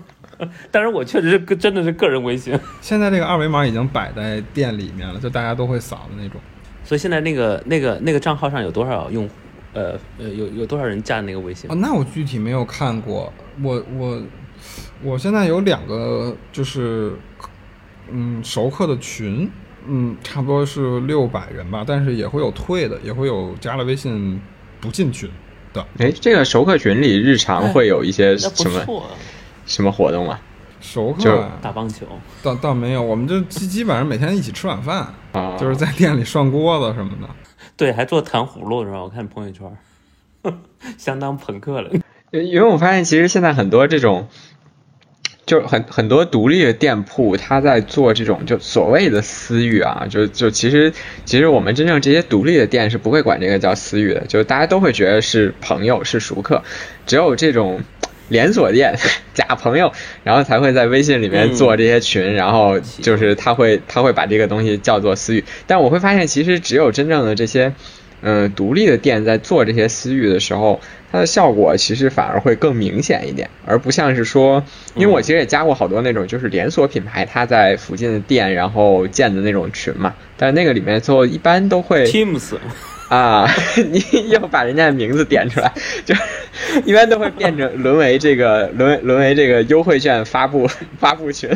[0.69, 2.53] 但是我确实是真的是个人微信。
[2.81, 6.39] 现在这个二维码已经摆在店里面了，就大家都会扫的那种。
[6.83, 9.33] 所以现在那个那个那个账号上有多少用户？
[9.73, 11.69] 呃呃，有有多少人加那个微信？
[11.69, 14.21] 哦，那我具体没有看过，我我。
[15.03, 17.11] 我现在有两个，就是，
[18.09, 19.49] 嗯，熟客的群，
[19.85, 24.39] 嗯，差不多是六百人吧，但是也会有退的，也会有加了微信
[24.79, 25.29] 不进群
[25.73, 25.85] 的。
[25.97, 29.03] 哎，这个熟客群里日常会有一些什么
[29.65, 30.39] 什么活动啊？
[30.79, 32.05] 熟客打棒球？
[32.41, 37.27] 倒倒没有，我们就基基本上每天一起吃晚饭，啊，就是在店里涮锅子什么的。
[37.75, 39.01] 对，还做糖葫芦是吧？
[39.01, 39.67] 我看朋友圈，
[40.97, 41.89] 相当朋克了。
[42.31, 44.27] 因为我发现其实现在很多这种。
[45.45, 50.93] 就很很多独立的店铺，他在做这种就所谓的私域啊，就就其实
[51.25, 56.63] 其实我们真正这些独立的店是不会管这个叫私域的，就大家都会觉得是朋友是熟客，
[57.05, 57.81] 只有这种
[58.29, 58.95] 连锁店
[59.33, 59.91] 假朋友，
[60.23, 67.73] 然后才会在微信里面做这些群，然后就是他会他会把这个东西叫做私域，但我会发现其实只有真正的这些。
[68.25, 70.79] 嗯，独立的店在做这些私域的时候，
[71.11, 74.63] 它的效果其实反而会更明显一点，而不像是说，
[74.95, 82.53] 因为我其实也加过好多那种就是连锁品牌，它在附近的店然后建的那种群嘛，但是那个里面最后一般都会 Teams
[83.13, 83.47] 啊，
[83.91, 85.71] 你要把人家的名字点出来，
[86.03, 86.15] 就
[86.83, 91.47] 一般都会变成沦为这个沦沦为这个优惠券发布发布群。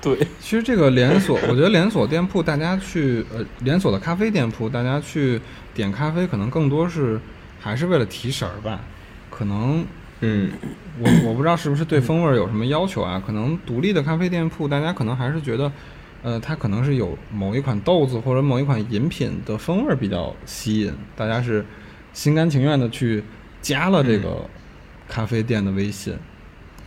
[0.00, 5.38] 对，其实这个连锁，我觉得连锁店铺，大家去呃，连锁的咖啡店铺，大家去
[5.74, 7.20] 点咖啡，可能更多是
[7.60, 8.80] 还是为了提神儿吧。
[9.28, 9.84] 可能，
[10.20, 10.50] 嗯，
[10.98, 13.22] 我我不知道是不是对风味有什么要求啊？
[13.24, 15.70] 可能独立的咖啡店铺，大家可能还是觉得，
[16.22, 21.64] 呃，它可能是有某一款豆子或者某一款饮品的风味比较吸引，大家是
[22.12, 23.22] 心甘情愿的去
[23.60, 24.48] 加了这个
[25.08, 26.16] 咖啡店的微信。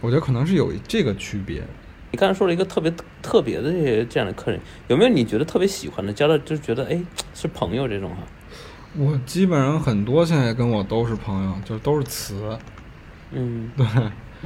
[0.02, 1.62] 我觉得可能是有这个区别。
[2.12, 7.02] 你刚才说了一个特别特别的这些这样的客人，有没有你觉得特别喜欢的，加了就觉得哎
[7.34, 8.18] 是朋友这种哈？
[8.98, 12.58] 我基本上很多现在跟我都是朋友，就都是词，
[13.32, 13.86] 嗯，对，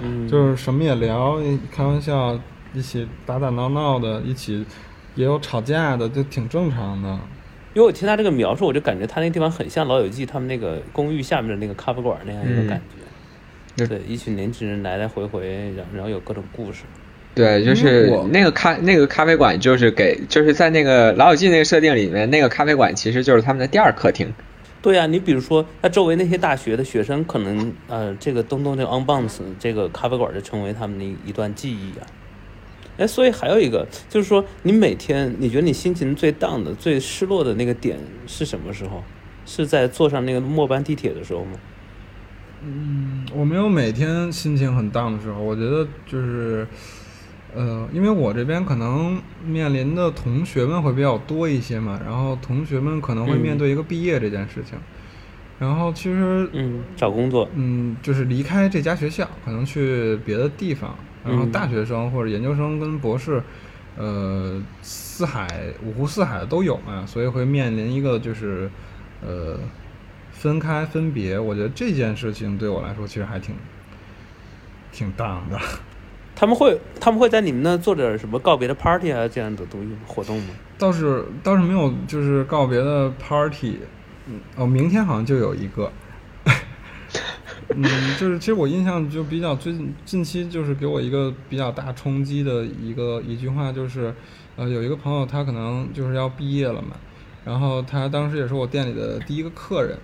[0.01, 1.39] 嗯，就是什么也聊，
[1.71, 2.39] 开玩笑，
[2.73, 4.65] 一起打打闹闹的，一起
[5.15, 7.09] 也有吵架的，就挺正常的。
[7.73, 12.81] 因为我听他这个描述，我就感觉他那地方很像老友记他们那个公寓下面的那个咖啡馆那样一个感
[13.75, 16.83] 觉，对，一群年轻人来来回回，然然后有各种故事。
[17.35, 24.33] 对，就是那个咖那个咖啡馆，就是给就是在那个老友记那个设定里面，那个咖啡馆其实就是他们的第二客厅。
[24.81, 32.07] 对呀，你比如说，他周围那些大学的学生，可能呃，这个东东这个 On Bounce 这个咖啡馆就成为他们的一段记忆啊。
[32.99, 37.97] 哎，所以还有一个就是说，你每天你觉得你心情最 down 的、最失落的那个点
[38.27, 39.03] 是什么时候？
[39.45, 41.53] 是在坐上那个末班地铁的时候吗？
[42.63, 46.67] 嗯，我没有每天心情很 down 的时候，我觉得就是。
[47.55, 54.77] 呃，因为我这边可能面临的同学们会比较多一些嘛，然后同学们可能会面对一个毕业这件事情，
[55.57, 60.95] 然后其实嗯找工作嗯就是离开这家学校，可能去别的地方，
[61.29, 63.41] 然后大学生或者研究生跟博士，
[63.95, 65.47] 呃四海
[65.83, 68.69] 五湖四海的都有嘛，所以会面临一个就是
[69.21, 69.59] 呃
[70.31, 73.55] 分开分别，我觉得这件事情对我来说其实还挺
[74.91, 75.59] 挺大的。
[76.35, 80.53] 他们会他们会在你们那做点什么告别的 party 啊这样的东西活动吗？
[80.77, 83.79] 倒是倒是没有，就是告别的 party
[84.27, 84.39] 嗯。
[84.55, 85.91] 哦，明天好像就有一个。
[87.75, 87.83] 嗯，
[88.17, 94.13] 就是其实我印象就比较最近近期就是给我一个比较大冲击的一个一句话，就是
[94.55, 96.95] 呃有一个朋友他可能就是要毕业了嘛，
[97.45, 99.97] 然后他当时也是我店里的第一个客人，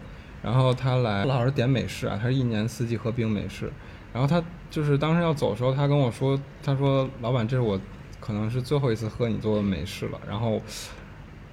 [0.44, 3.72] 然后他来老是点美式啊，他是一年四季喝冰美式。
[4.14, 4.42] 然后他
[4.72, 7.78] 就是当时要走的时候，他跟我说：“他说老板，这是我
[8.22, 10.62] 可能是最后一次喝你做的美式了。”然后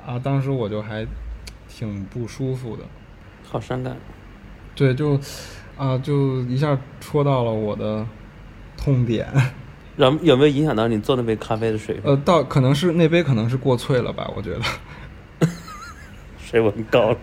[0.07, 1.05] 啊，当时我就还
[1.69, 2.85] 挺不舒服的，
[3.43, 3.97] 好伤感。
[4.77, 5.19] 对，就
[5.83, 8.07] 啊，就一下戳到了我的
[8.77, 9.27] 痛点。
[9.97, 12.05] 然后有没有影响到你做那杯咖啡的水平？
[12.05, 15.49] 呃，倒可能是那杯可能是过萃了吧，我觉得。
[16.39, 17.19] 水温高了。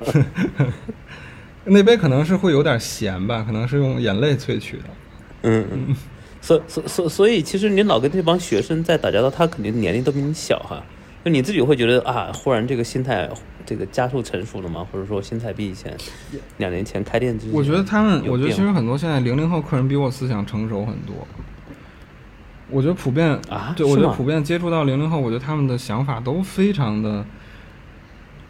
[1.63, 4.83] 那杯可能是会有点咸吧，可能是用眼泪萃取的。
[5.43, 5.95] 嗯嗯。
[6.41, 10.83] 所所所所以，其实你老跟这帮学生在打交道，他肯定年龄都比你小哈。
[11.23, 13.29] 就你自己会觉得啊，忽然这个心态
[13.65, 14.87] 这个加速成熟了吗？
[14.91, 15.95] 或者说心态比以前
[16.57, 17.53] 两年前开店之前？
[17.53, 21.15] 我觉得他们，我觉得其实很多现在零零后客人比我思想成熟很多。
[22.69, 27.25] 我觉得普遍啊，对我觉得普遍接触到零零后，我觉得他们的想法都非常的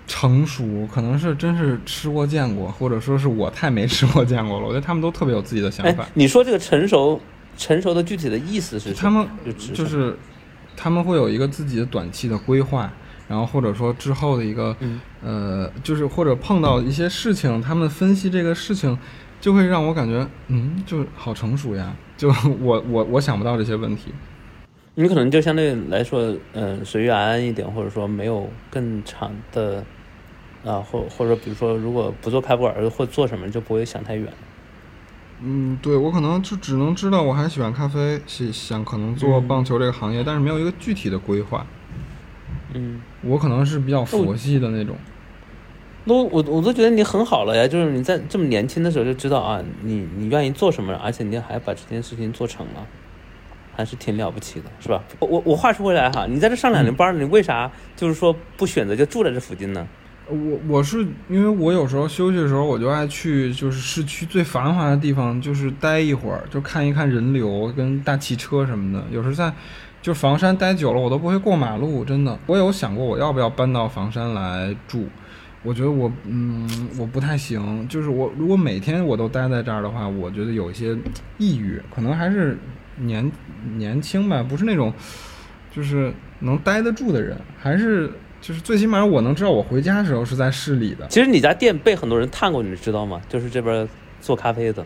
[0.06, 4.66] 成熟，可能是真是吃过见过，或者说是我太没吃过见过了。
[4.68, 6.08] 我觉得他们都特别有自己的想法。
[6.14, 7.20] 你说这个成熟？
[7.58, 9.28] 成熟的具体的意思是什么他们
[9.74, 10.18] 就是
[10.82, 12.90] 他们会有一个自己的短期的规划，
[13.28, 14.74] 然后或者说之后的一个
[15.22, 18.98] 呃，就是或者碰到一些事情，他们分析这个事情，
[19.42, 21.94] 就会让我感觉嗯，就好成熟呀。
[22.16, 22.30] 就
[22.62, 24.14] 我我我想不到这些问题。
[24.96, 29.84] 你可能就相对来说，嗯，随遇而安一点，或者说没有更长的
[30.66, 34.28] 啊，或或者比如说，如果不做开馆儿或做什么，就不会想太远。
[35.42, 41.66] 嗯，对我可能就只能知道我还喜欢咖啡，想想可能做棒球这个行业，但是没有一个具体的规划。
[42.74, 44.96] 嗯，我可能是比较佛系的那种。
[46.06, 52.86] 那我我都觉得你很好了呀，就是你在这么年轻的时候就知道啊，你你愿意做什么，而且你还把这件事情做成了，
[53.76, 55.04] 还是挺了不起的，是吧？
[55.20, 59.88] 我我我话说回来哈，你在这上两年班，你为啥就是说不选择就住在这附近呢？
[60.30, 69.04] 我我是因为我有时候休息的时候，我就爱去就是市区最繁华的地方，就是待一会儿，就看一看人流跟大汽车什么的。
[69.12, 69.52] 有时在
[70.02, 72.38] 就房山待久了，我都不会过马路，真的。
[72.46, 75.08] 我有想过我要不要搬到房山来住，
[75.64, 80.96] 我觉得我嗯我不太行，就是我如果每天我都待在这儿的话，我觉得有一些
[81.38, 82.58] 抑郁，可能还是
[82.98, 83.32] 年
[83.78, 84.94] 年轻吧，不是那种
[85.76, 88.12] 就是能待得住的人，还是。
[88.42, 91.06] 就是最起码我能知道我回家的时候是在市里的。
[91.08, 93.22] 其实你家店被很多人探过，你知道吗？
[93.28, 93.88] 就是这边
[94.22, 94.86] 做咖啡的。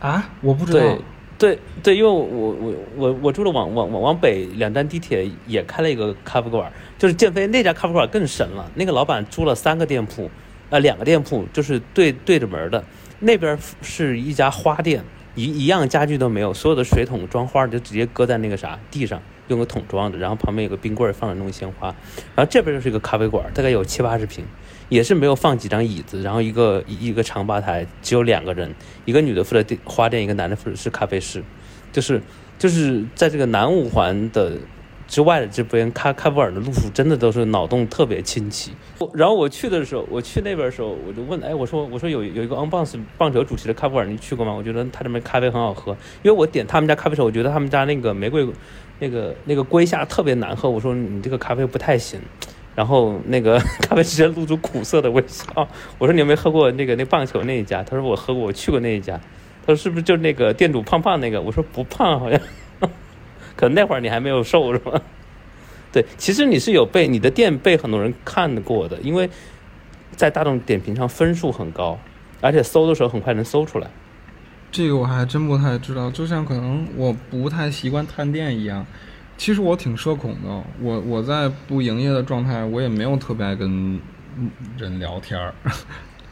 [0.00, 0.78] 啊，我不知道。
[0.78, 0.98] 对
[1.36, 8.70] 对对，因为我我我我住的往往往往北两站地铁也开了一个咖啡馆，就是建飞那家咖啡馆更神了。
[8.74, 10.30] 那个老板租了三个店铺，
[10.70, 12.84] 呃，两个店铺就是对对着门的。
[13.18, 15.02] 那边是一家花店，
[15.34, 19.20] 一一样家具都没有，所有的水桶装花就直接搁在那个啥地上。
[19.48, 21.88] 用个桶装的，然后旁边有个冰柜放着弄鲜花，
[22.34, 24.44] 然后这边就是一个咖啡馆，大概有七八十平，
[24.88, 28.74] 也是没有放几张椅子，然后一个一个长吧台，只有两个人，
[29.04, 31.42] 一个女的负责花店，一个男的负责是咖啡师，
[31.92, 32.22] 就是
[32.58, 34.52] 就是在这个南五环的
[35.06, 38.72] 之外的这边咖咖啡馆的路数真的都是脑洞特别清奇。
[39.12, 44.54] 然后我去的时候，我去那边的时候，我就问，哎，我说我说有有一个 Unbounce 棒球主题的咖啡馆，你去过吗？
[44.54, 45.92] 我觉得他这边咖啡很好喝，
[46.22, 48.48] 因为我点他们家咖啡的时候，我觉得他们家那个玫瑰。
[48.98, 52.20] 那个那个龟下特别难喝，我说你这个咖啡不太行，
[52.74, 55.46] 然后那个 咖啡师露出苦涩的微笑。
[55.98, 57.82] 我说你有没有喝过那个那棒球那一家？
[57.82, 59.20] 他说我喝过，我去过那一家。
[59.66, 61.40] 他说是不是就那个店主胖胖那个？
[61.40, 62.40] 我说不胖，好像，
[63.56, 65.00] 可能那会儿你还没有瘦是吧？
[65.92, 69.30] 对，其实你是有被你的店被很多人看过的，因为
[70.16, 71.98] 在大众点评上分数很高，
[72.40, 73.88] 而且搜的时候很快能搜出来。
[74.74, 78.84] 这个我还真不太知道，就像可能我不太习惯探店一样。
[79.36, 84.00] 其实我挺社恐的，我我在不营业的状态，我也没有特别爱跟
[84.76, 85.54] 人聊天儿。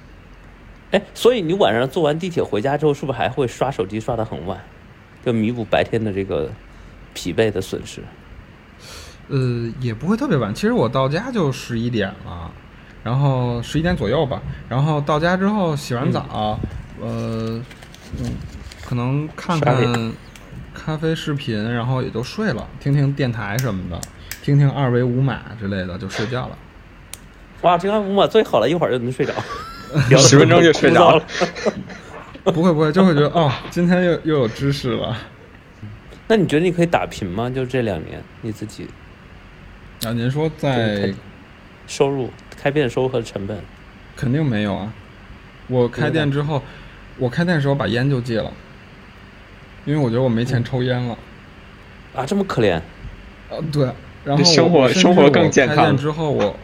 [0.91, 4.61] 哎，所以你晚上坐完地铁回家之后，是不是还会刷手机刷的很晚，
[5.25, 6.51] 就弥补白天的这个
[7.15, 8.03] 疲惫的损失？
[9.29, 10.53] 呃，也不会特别晚。
[10.53, 12.51] 其实我到家就十一点了，
[13.05, 14.43] 然后十一点左右吧。
[14.69, 16.59] 然后到家之后洗完澡，
[17.01, 17.63] 呃。
[18.19, 18.35] 嗯，
[18.85, 20.13] 可能看看
[20.75, 24.01] 咖啡视频，然后也就睡了，听听电台什么的，
[24.43, 26.59] 听听二维五码之类的，就睡觉了。
[27.63, 29.33] 哇，听二维五码最好了，一会儿就能睡着，
[30.19, 31.25] 十分钟就睡着了。
[32.45, 35.17] 不会不会，就会觉得哦，今天又又有知识了。
[36.27, 37.49] 那你觉得你可以打平吗？
[37.49, 38.89] 就这两年你自己？
[40.05, 41.15] 啊，您说在
[41.87, 43.59] 收入、开店收入和成本？
[44.17, 44.93] 肯定没有啊！
[45.69, 46.63] 我开店之后。
[47.23, 48.53] 我开店的时候把烟就戒了，
[49.85, 51.17] 因为我觉得我没钱抽烟了。
[52.17, 52.81] 啊，这么可怜。
[53.49, 53.89] 呃，对。
[54.25, 55.77] 然后生活生活更健康。
[55.77, 56.57] 开店之后，我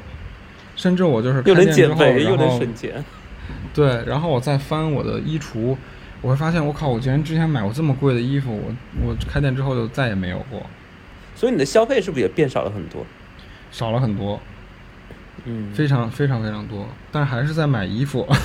[0.75, 3.05] 甚至我就是又能减肥又能省钱。
[3.73, 5.77] 对，然后我再翻我的衣橱，
[6.23, 8.75] 我会发现，我靠，我竟然之前买过这么贵的衣服，我
[9.07, 10.61] 我开店之后就再也没有过。
[11.37, 13.07] 所以你的消费是不是也变少了很多？
[13.71, 14.41] 少了很多。
[15.45, 15.73] 嗯。
[15.73, 18.27] 非常非常非常多，但是还是在买衣服。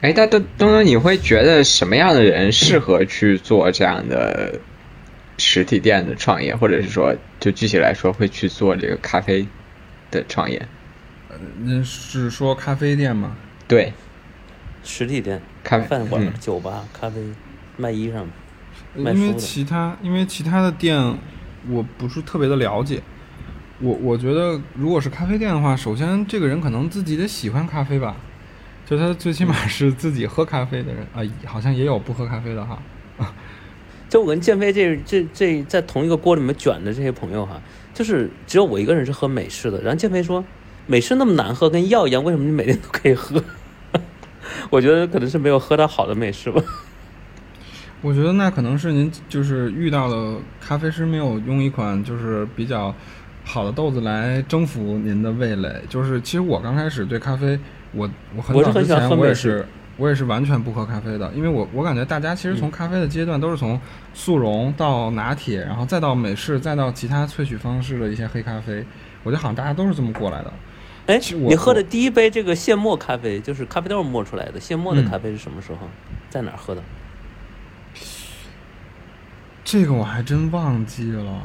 [0.00, 4.60] 哎，但东东东，你会觉得什么样的人适合去做这样的
[5.38, 9.46] 实体店的创业，或者是说就具体来说会去做这个咖啡
[10.10, 10.66] 的创业？
[11.64, 13.36] 那是说咖啡店吗？
[13.66, 13.92] 对，
[14.84, 17.20] 实体店、咖啡饭馆、嗯酒吧、咖啡、
[17.76, 18.26] 卖衣裳的。
[19.12, 20.96] 因为其他因为其他的店
[21.68, 23.02] 我不是特别的了解。
[23.80, 28.16] 我我觉得如果是咖啡店的话，首先这个人可能自己得喜欢咖啡吧，
[28.88, 32.82] 就他最起码是自己喝咖啡的人啊、好像也有不喝咖啡的哈。
[34.08, 37.60] 就我跟建飞这这这在同一个锅里面卷的这些朋友哈，
[37.92, 39.82] 就是只有我一个人是喝美式的。
[39.82, 40.42] 然后建飞说，
[40.86, 43.44] 美式那么难喝，跟药一样，为什么你每天都可以喝？
[44.70, 46.62] 我觉得可能是没有喝到好的美式吧。
[48.00, 52.94] 我觉得那可能是您就是遇到了咖啡师没有用一款就是比较
[53.44, 55.82] 好的豆子来征服您的味蕾。
[55.90, 57.58] 就是其实我刚开始对咖啡，
[57.92, 59.66] 我我很早之前很喜欢喝美我也是
[59.96, 63.80] 我也是完全不喝咖啡的，因为我我感觉大家其实从咖啡的阶段都是从
[64.14, 68.84] 速溶到拿铁，然后再到美式，再到其他萃取方式的一些黑咖啡。
[69.24, 70.52] 我觉得好像大家都是这么过来的。
[71.06, 75.88] 哎你喝的第一杯这个现磨咖啡，就是咖啡豆磨出来的现磨的嗯咖啡是什么时候？
[76.30, 76.82] 在哪儿喝的？
[79.64, 81.42] 这个我还真忘记了，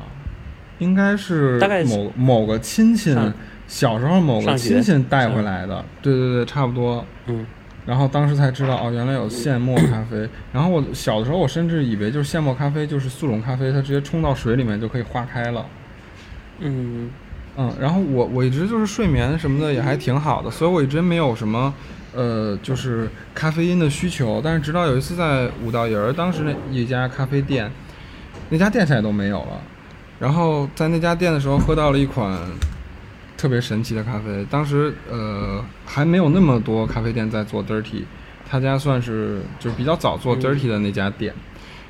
[0.79, 3.33] 应该是大概是某某个亲戚上
[3.67, 7.03] 小时候某个亲戚带回来的，对对对，差不多。
[7.27, 7.45] 嗯，
[7.85, 10.29] 然后当时才知道哦，原来有现磨咖啡。
[10.53, 15.65] 然后我小的时候，我甚至以为就是现磨咖啡就是速溶咖啡，它直接冲到水里面就可以化开了。
[16.59, 17.09] 嗯，
[17.57, 21.73] 嗯，然后我我一直就是睡眠什么的也还挺好的，所以我一直没有什么
[22.13, 24.39] 呃就是咖啡因的需求。
[24.43, 27.71] 但是直到有一次在五道营儿，当时那一家咖啡店，
[28.49, 29.61] 那家店现在都没有了。
[30.19, 32.39] 然后在那家店的时候喝到了一款
[33.43, 38.03] 特别神奇的咖啡，当时呃还没有那么多咖啡店在做 dirty，
[38.49, 41.33] 他家算是就是比较早做嗯 dirty 的那家店。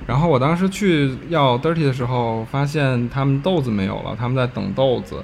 [0.07, 5.23] 然后我当时去要 dirty 的时候，发现他们豆子没有了，他们在等豆子。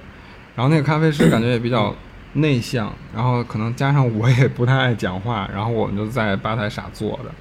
[0.55, 1.95] 然后那个咖啡师感觉也比较
[2.33, 7.31] 内向，然后可能加上我也不太爱讲话，然后我们就在吧台傻坐着。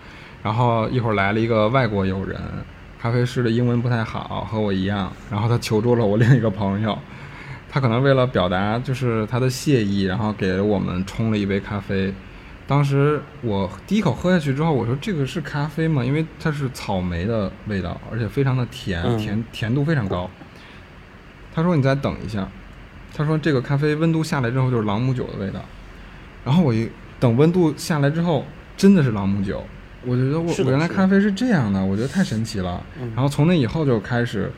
[0.43, 2.41] 然后一会儿来了一个外国友人，
[2.99, 6.99] 咖啡师的英文不太好，和我一样，然后他求助了我另一个朋友，
[7.69, 12.13] 他可能为了表达就是他的谢意，然后给我们冲了一杯咖啡。
[12.67, 16.05] 当时我第一口喝下去之后，我说这个是咖啡吗？
[16.05, 20.31] 因为它是草莓的味道，而且非常的甜，嗯甜甜度非常高。
[21.55, 22.47] 他说你再等一下，
[23.15, 25.61] 他说这个咖啡温度下来之后就是朗姆酒的味道。
[26.45, 26.89] 然后我一
[27.19, 28.45] 等温度下来之后，
[28.77, 29.65] 真的是朗姆酒。
[30.05, 32.83] 我觉得我我原来咖啡是这样的，我觉得太神奇了。
[33.01, 34.53] 嗯然后从那以后就开始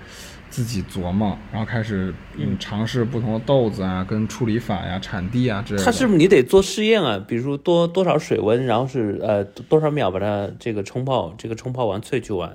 [0.51, 5.85] 自己琢磨，然后开始嗯嗯尝试不同的豆子啊、跟处理法呀、产地啊之类的。
[5.85, 7.25] 它是不是你得做试验啊？
[7.27, 12.53] 比如说多多少水温，然后是呃多少秒把它这个冲泡，这个冲泡完萃取完，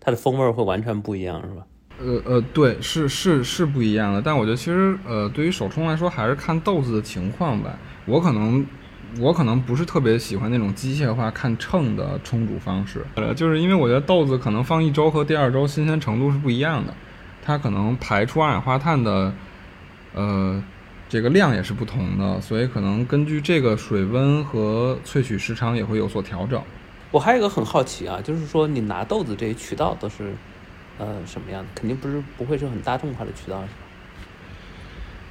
[0.00, 1.66] 它的风味儿会完全不一样，是吧？
[2.00, 7.78] 呃呃，对，是是是不一样的，但我觉得其实呃，对于手冲来说，还是看豆子的情况吧。
[8.06, 8.64] 我可能
[9.20, 16.92] 我可能不是特别喜欢那种机械化看秤的冲煮方式，呃，就是因为我觉得豆子可能放一周和第二周新鲜程度是不一样的，
[17.44, 19.32] 它可能排出二氧化碳的
[20.14, 20.62] 呃
[21.08, 26.62] 这个量也是不同的，所以可能根据这个水温和萃取时长也会有所调整。
[27.10, 30.32] 我还有一个很好奇啊，就是说你拿豆子这些渠道都是
[30.98, 31.68] 呃什么样的？
[31.74, 33.72] 肯定不是不会是很大众化的渠道，是吧？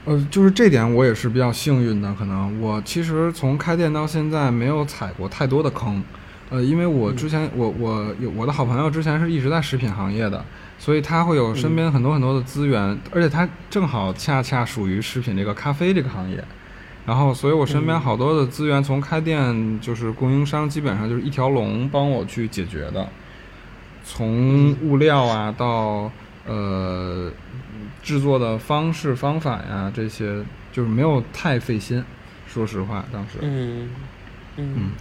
[0.03, 6.03] 呃，就是这点我也是比较幸运的，可能我其实从开店到现在没有踩过太多的坑，
[6.49, 10.43] 呃，因为我之前、我我有我的好朋友之前是一直在食品行业的，
[10.81, 16.43] 所以他会有身边很多很多的资源，而且他正好恰恰属于食品这个咖啡这个行业，
[17.05, 23.07] 然后所以我身边好多的资源从开店就是供应商基本上就是一条龙帮我去解决的，
[24.03, 26.11] 从物料啊到
[26.47, 27.31] 呃
[28.01, 32.03] 制作的方式方法呀这些，就是没有太费心。
[32.47, 33.87] 说实话，当时，嗯
[34.57, 34.91] 嗯，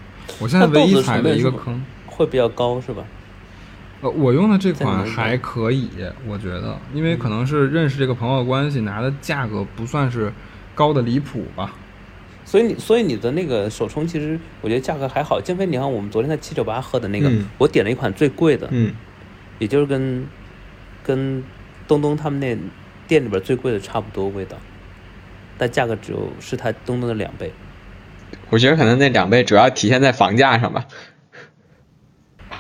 [0.41, 3.03] 我现在唯一踩的一个坑，会比较高是吧？
[4.03, 5.89] 呃，我用的这款还可以，
[6.27, 10.33] 我觉得，因为可能是认识这个朋友的关系，拿的价格不算是
[10.75, 11.73] 高的离谱吧。
[12.45, 15.41] 所以你所以你的那个手冲其实我觉得价格还好。
[15.41, 18.93] 建飞，你看我们昨天在七九八喝的那个，嗯我点了一款最贵的，嗯，
[19.59, 20.27] 也就是跟
[21.05, 21.45] 跟
[21.87, 22.57] 东东他们那
[23.07, 24.57] 店里边最贵的差不多味道，
[25.59, 27.53] 但价格只有是他东东的两倍。
[28.49, 30.87] 我觉得可能那两倍主要体现在房价上吧。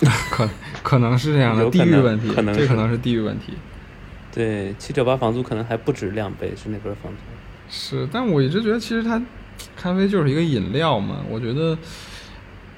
[0.30, 0.48] 可
[0.82, 3.54] 可能是这样的，地域问题，可能这可能是地域问题。
[4.32, 7.18] 对，七九八房租可能还不止两倍，是那边房租。
[7.68, 9.20] 是，但我一直觉得其实它
[9.76, 11.76] 咖啡就是一个饮料嘛，我觉得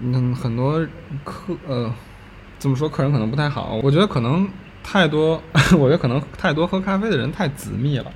[0.01, 0.87] 嗯很多
[1.25, 1.93] 客呃
[2.59, 4.49] 怎么说客人可能不太好，我觉得可能
[4.83, 5.43] 太多，
[5.79, 8.11] 我觉得可能太多喝咖啡的人太紫密了。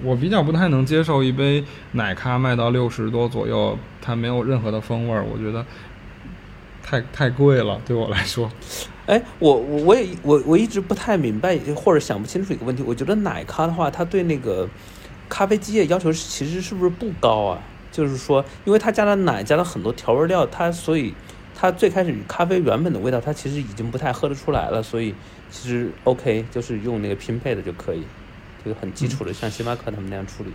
[0.00, 5.66] 我比较不太能接受一杯奶咖卖到六十多左右，它没有任何的风味儿，我觉得
[6.82, 8.48] 太太贵了，对我来说。
[9.08, 14.68] 哎，我我我也我我一直不太明白或者想不清楚一个问题，我觉得奶咖的话，它对那个
[15.30, 17.62] 咖啡机液要求其实是不是不高啊？
[17.90, 21.14] 就是说，因为它加了奶，加了很多调味料，它所以
[21.54, 25.14] 它最开始咖啡原本的味道，它其实已经不太喝得出来了，所以
[25.50, 28.02] 其实 OK，就是用那个拼配的就可以。
[28.66, 30.50] 就很基础的，像星巴克他们那样处理，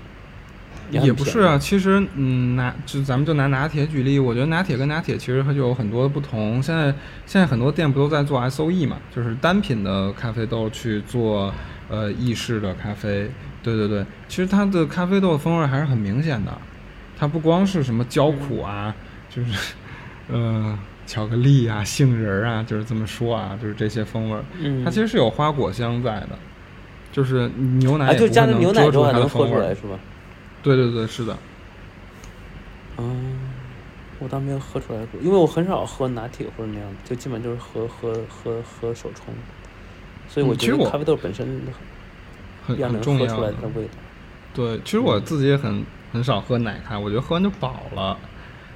[0.90, 1.58] 也不是啊。
[1.58, 6.62] 其实，嗯，拿就咱们就拿拿铁举例，我觉得拿铁跟拿铁其实它就有很多的不同。
[6.62, 6.86] 现在
[7.26, 11.54] 现在很多店不都在做 S O E 嘛，就是单品的咖啡豆去做
[11.90, 13.30] 呃意式的咖啡。
[13.62, 16.52] 对对对，其实它的咖啡豆的风味还是很明显的，
[17.18, 18.94] 它不光是什么焦苦啊，
[19.30, 19.74] 就是
[20.30, 26.30] 呃巧克力啊、杏仁啊，就是这么说啊，就是这些风味，嗯它其实是有花果香在的。
[27.12, 30.00] 就是牛奶，就加的牛奶之后还能喝出来是吧？
[30.64, 31.38] 对对对，是的。
[32.98, 33.38] 嗯，
[34.20, 39.34] 我倒没有喝出来过，因为我很少喝拿铁或者那样，就基本就是喝喝喝喝手冲。
[40.30, 41.62] 所以我觉得咖啡豆本身
[42.66, 43.92] 很很重要的味道。
[44.54, 48.18] 对，其实我自己也很很少喝奶咖，我觉得喝完就饱了，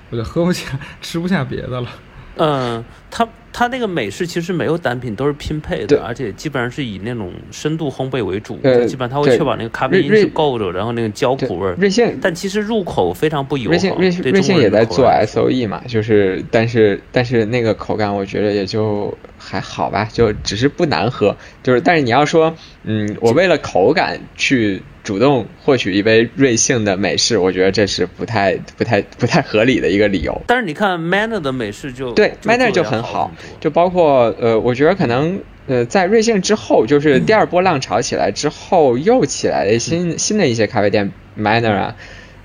[0.10, 1.90] 我就喝不下， 吃不下别的了。
[2.36, 3.28] 嗯，它
[3.58, 8.56] 它那个美式其实没有单品，都是拼配的，而且基本上是以那种深度烘焙为主。
[8.86, 11.74] 基本上它会确保那个咖啡因是够的，然后那个焦苦味儿。
[11.80, 13.70] 瑞幸，但其实入口非常不友好。
[13.72, 19.12] 瑞幸瑞瑞幸也在做 S O E 嘛，就是但是但是那个口感我觉得也就
[19.48, 21.38] 还好吧，就只是不难喝。
[21.64, 24.82] 就是但是你要说，嗯，我为了口感去。
[25.08, 30.42] 主动获取一杯瑞幸的美式，我觉得这是不太、不太、不太合理的一个理由。
[30.48, 33.32] 但是你看 Manner 的美式就对 Manner 就很好，
[33.62, 41.96] 就包括呃，我觉得可能呃，在瑞幸之后，就是第二波浪潮起来之后，又起来的新新的一些咖啡店 Manner 啊，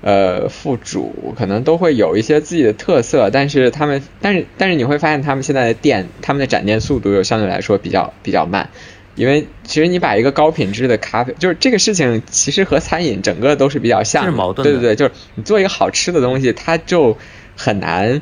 [0.03, 8.69] 呃，副主可能都会有一些自己的特色，但是他们，但是但是你会发现他们现在的店，他们的展店速度又相对来说比较比较慢。
[9.15, 14.73] 因为其实你把一个高品质的咖啡，就是这个事情，其实和餐饮整个都是比较像，是矛盾的。
[14.73, 17.17] 对对对，就是你做一个好吃的东西，它就
[17.55, 18.21] 很难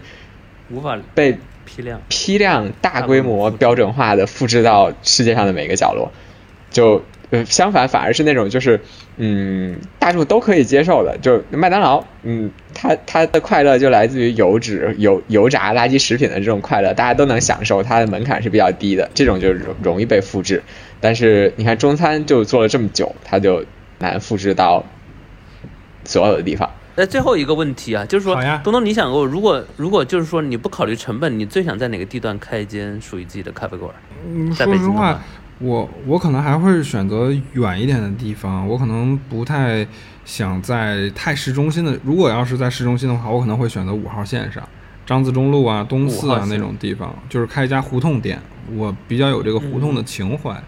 [0.69, 6.11] 无法被批量批量大规模标准化的复制到世界上的每个角落，
[6.69, 7.03] 就。
[7.32, 8.79] 呃，相反，反而是那种就是，
[9.15, 20.61] 嗯，大众都可以接受的，就麦当劳，嗯，它它的快乐就来自于油脂、油油炸垃圾食品的这种快乐，大家都能享受，它的门槛是比较低的，这种就容容易被复制。
[20.99, 23.63] 但是你看中餐就做了这么久，它就
[23.99, 24.86] 难复制到
[26.03, 26.69] 所有的地方。
[26.97, 33.89] 那最后一个问题啊，就是说，东东，你想过，如果如果就是说你不考虑成本，你最想在哪个地段开一间属于自己的咖啡馆？
[34.27, 35.17] 嗯，说实话。
[35.62, 39.86] 我我可能还会选择远一点的地方，我可能不太
[40.26, 41.97] 想在太市中心的。
[42.03, 44.68] 如果要是在市中心的话，我可能会选择五号线上，
[45.05, 48.39] 张自忠路啊、东四啊那种地方，就是开一家胡同店。
[48.74, 50.59] 我比较有这个胡同的情怀。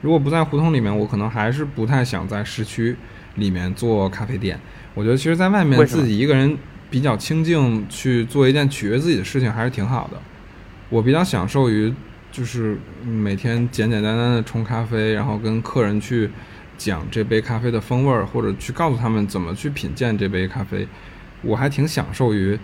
[0.00, 2.96] 如果不在胡同里面，我可能还是不太想在市区
[3.34, 4.58] 里面做咖啡店。
[4.94, 6.56] 我觉得其实在外面自己一个人
[6.88, 10.18] 比较清静，去做一件取悦自己的事情还是挺好的。
[10.88, 11.92] 我比较享受于。
[12.30, 16.30] 就是每天简简单单的冲咖啡，然后跟客人去
[16.76, 20.86] 讲这杯咖啡的风味儿，或者去告诉他们怎么去品鉴这杯咖啡，
[21.42, 22.58] 我还挺享受于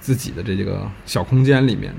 [0.00, 1.98] 自己的这个小空间里面的，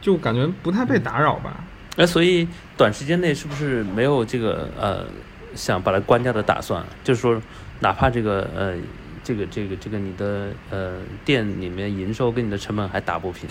[0.00, 1.64] 就感觉不太被打扰吧。
[1.96, 5.06] 那所以短时间内是不是没有这个呃
[5.54, 6.84] 想把它关掉的打算？
[7.04, 7.40] 就是说，
[7.78, 8.74] 哪怕这个呃
[9.22, 13.48] 这个这个这个你的呃店里面营收跟你的成本还打不平。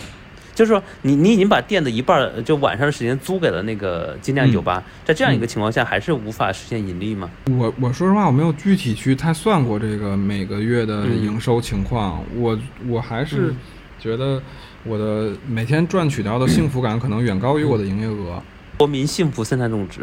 [0.55, 7.29] 就是说，你你已经把店的一半就晚上的时间租给了那个精酿酒吧，在这样一个情况下，还是无法实现盈利吗？
[7.49, 12.23] 我我说实话，我没有具体去太算过这个每个月的营收情况。
[12.35, 13.53] 我我还是
[13.99, 14.41] 觉得
[14.83, 18.41] 我的每天赚取到的幸福感可能远高于我的营业额。
[18.77, 20.01] 国民幸福生产总值。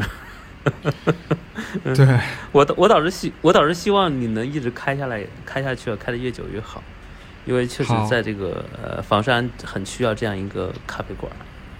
[1.94, 2.06] 对
[2.52, 6.82] 我我倒是希我倒是希望你能一直开下来，开下去，开的越久越好。
[7.46, 11.32] 因为确实在这个呃房山很需要这样一个咖啡馆，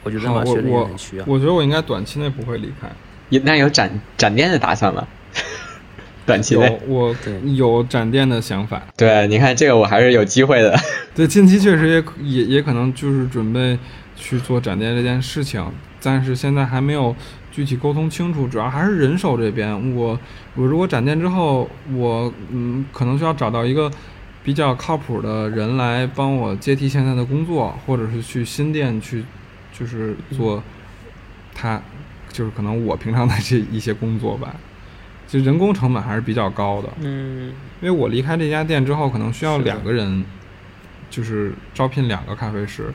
[0.03, 1.25] 我觉得马学人也很需要。
[1.27, 2.91] 我觉得我应该短期内不会离开。
[3.29, 5.07] 有那有展展店的打算吗？
[6.27, 8.83] 短期内我有展店的想法。
[8.97, 10.77] 对，你看这个我还是有机会的。
[11.15, 13.79] 对，近期确实也也也可能就是准备
[14.17, 15.65] 去做展店这件事情，
[16.03, 17.15] 但是现在还没有
[17.53, 19.95] 具体沟通清楚，主要还是人手这边。
[19.95, 20.19] 我
[20.55, 23.91] 我如果展店之后，我嗯可能需要找到一个。
[24.43, 29.25] 比较靠谱的人来帮我接替现在的工作，或者是去新店去，
[29.73, 30.63] 就是做
[31.55, 31.81] 他
[32.31, 34.57] 就是可能我平常的这一些工作吧，
[35.29, 36.89] 就人工成本还是比较高的。
[37.01, 40.25] 嗯，因为我离开这家店之后，可能需要两个人，
[41.11, 42.93] 就是招聘两个咖啡师，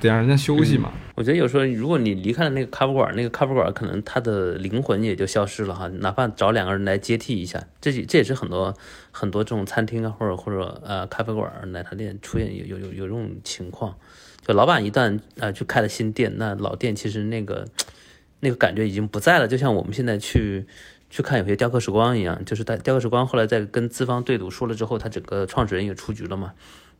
[0.00, 0.90] 得让人家休息嘛。
[1.16, 5.86] 我觉得有时候，如果你离开了那个咖啡馆，那个咖啡馆可能它的灵魂也就消失了哈。
[6.00, 8.74] 哪怕找两个人来接替一下，这这也是很多
[9.12, 13.94] 很多这种餐厅啊，或者或者呃咖啡馆、奶茶店出现有有有有这种情况。
[14.44, 17.66] 就老板一旦呃去开了新店，那老店其实那个
[18.40, 19.46] 那个感觉已经不在了。
[19.46, 20.66] 就像我们现在去
[21.10, 26.54] 去看有些雕刻时光一样，就是在雕刻时光后来在跟资方对赌输了之后，他整个创始人也出局了嘛。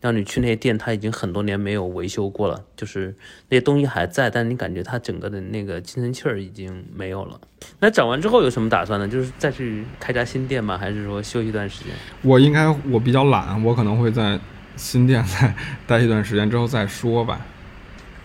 [0.05, 3.17] 让你去那些店，他已经很多年没有维修过了，就是
[3.49, 7.41] 那些东西还在，但你感觉它整个的那个精神气儿已经没有了。
[7.81, 9.09] 那涨完之后有什么打算呢？
[9.09, 10.77] 就是再去开家新店吗？
[10.77, 11.95] 还是说休息一段时间？
[12.21, 14.39] 我应该我比较懒，我可能会在
[14.77, 15.55] 新店再
[15.89, 17.41] 待一段时间之后再说吧。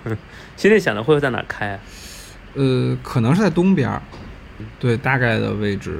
[0.57, 1.80] 新店想着会在哪开啊？
[2.55, 3.89] 呃，可能是在东边，
[4.80, 5.97] 对，大概的位置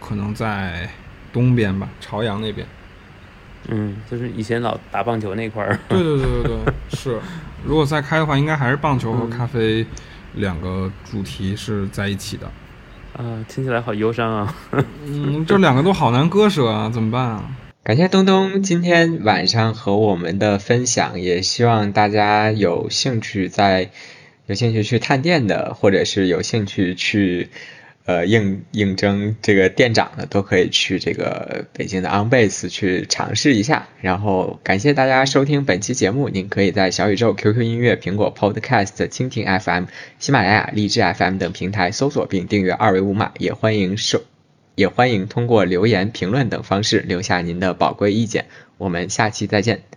[0.00, 0.90] 可能在
[1.32, 2.66] 东边吧，朝阳那边。
[3.68, 5.78] 嗯，就是以前老打棒球那块儿。
[5.88, 7.18] 对对对对对， 是。
[7.64, 9.84] 如果再开的话，应该还是棒球和咖啡
[10.34, 12.50] 两个主题是在一起的。
[13.16, 14.54] 啊，听起来好忧伤啊。
[15.04, 17.44] 嗯，这两个都好难割舍啊， 怎么办啊？
[17.82, 23.90] 感谢东东今天晚上和我们的分享，也希望大家有兴趣在
[24.46, 27.48] 有兴趣去探店的，或者是有兴趣去。
[28.06, 33.88] 呃，应应征这个店长的都可以去这个北京的 OnBase 去尝试一下。
[34.00, 39.84] 然后感谢大家收听本期节目，您可以在小宇宙、QQ 音乐、苹果 Podcast、蜻蜓 FM、
[40.18, 43.32] 喜马拉雅、荔枝 FM 等平台搜索并订阅二维码。
[43.38, 44.22] 也欢迎收，
[44.74, 48.46] 也欢迎通过留言、评论等方式留下您的宝贵意见。
[48.78, 49.89] 我们下期再见。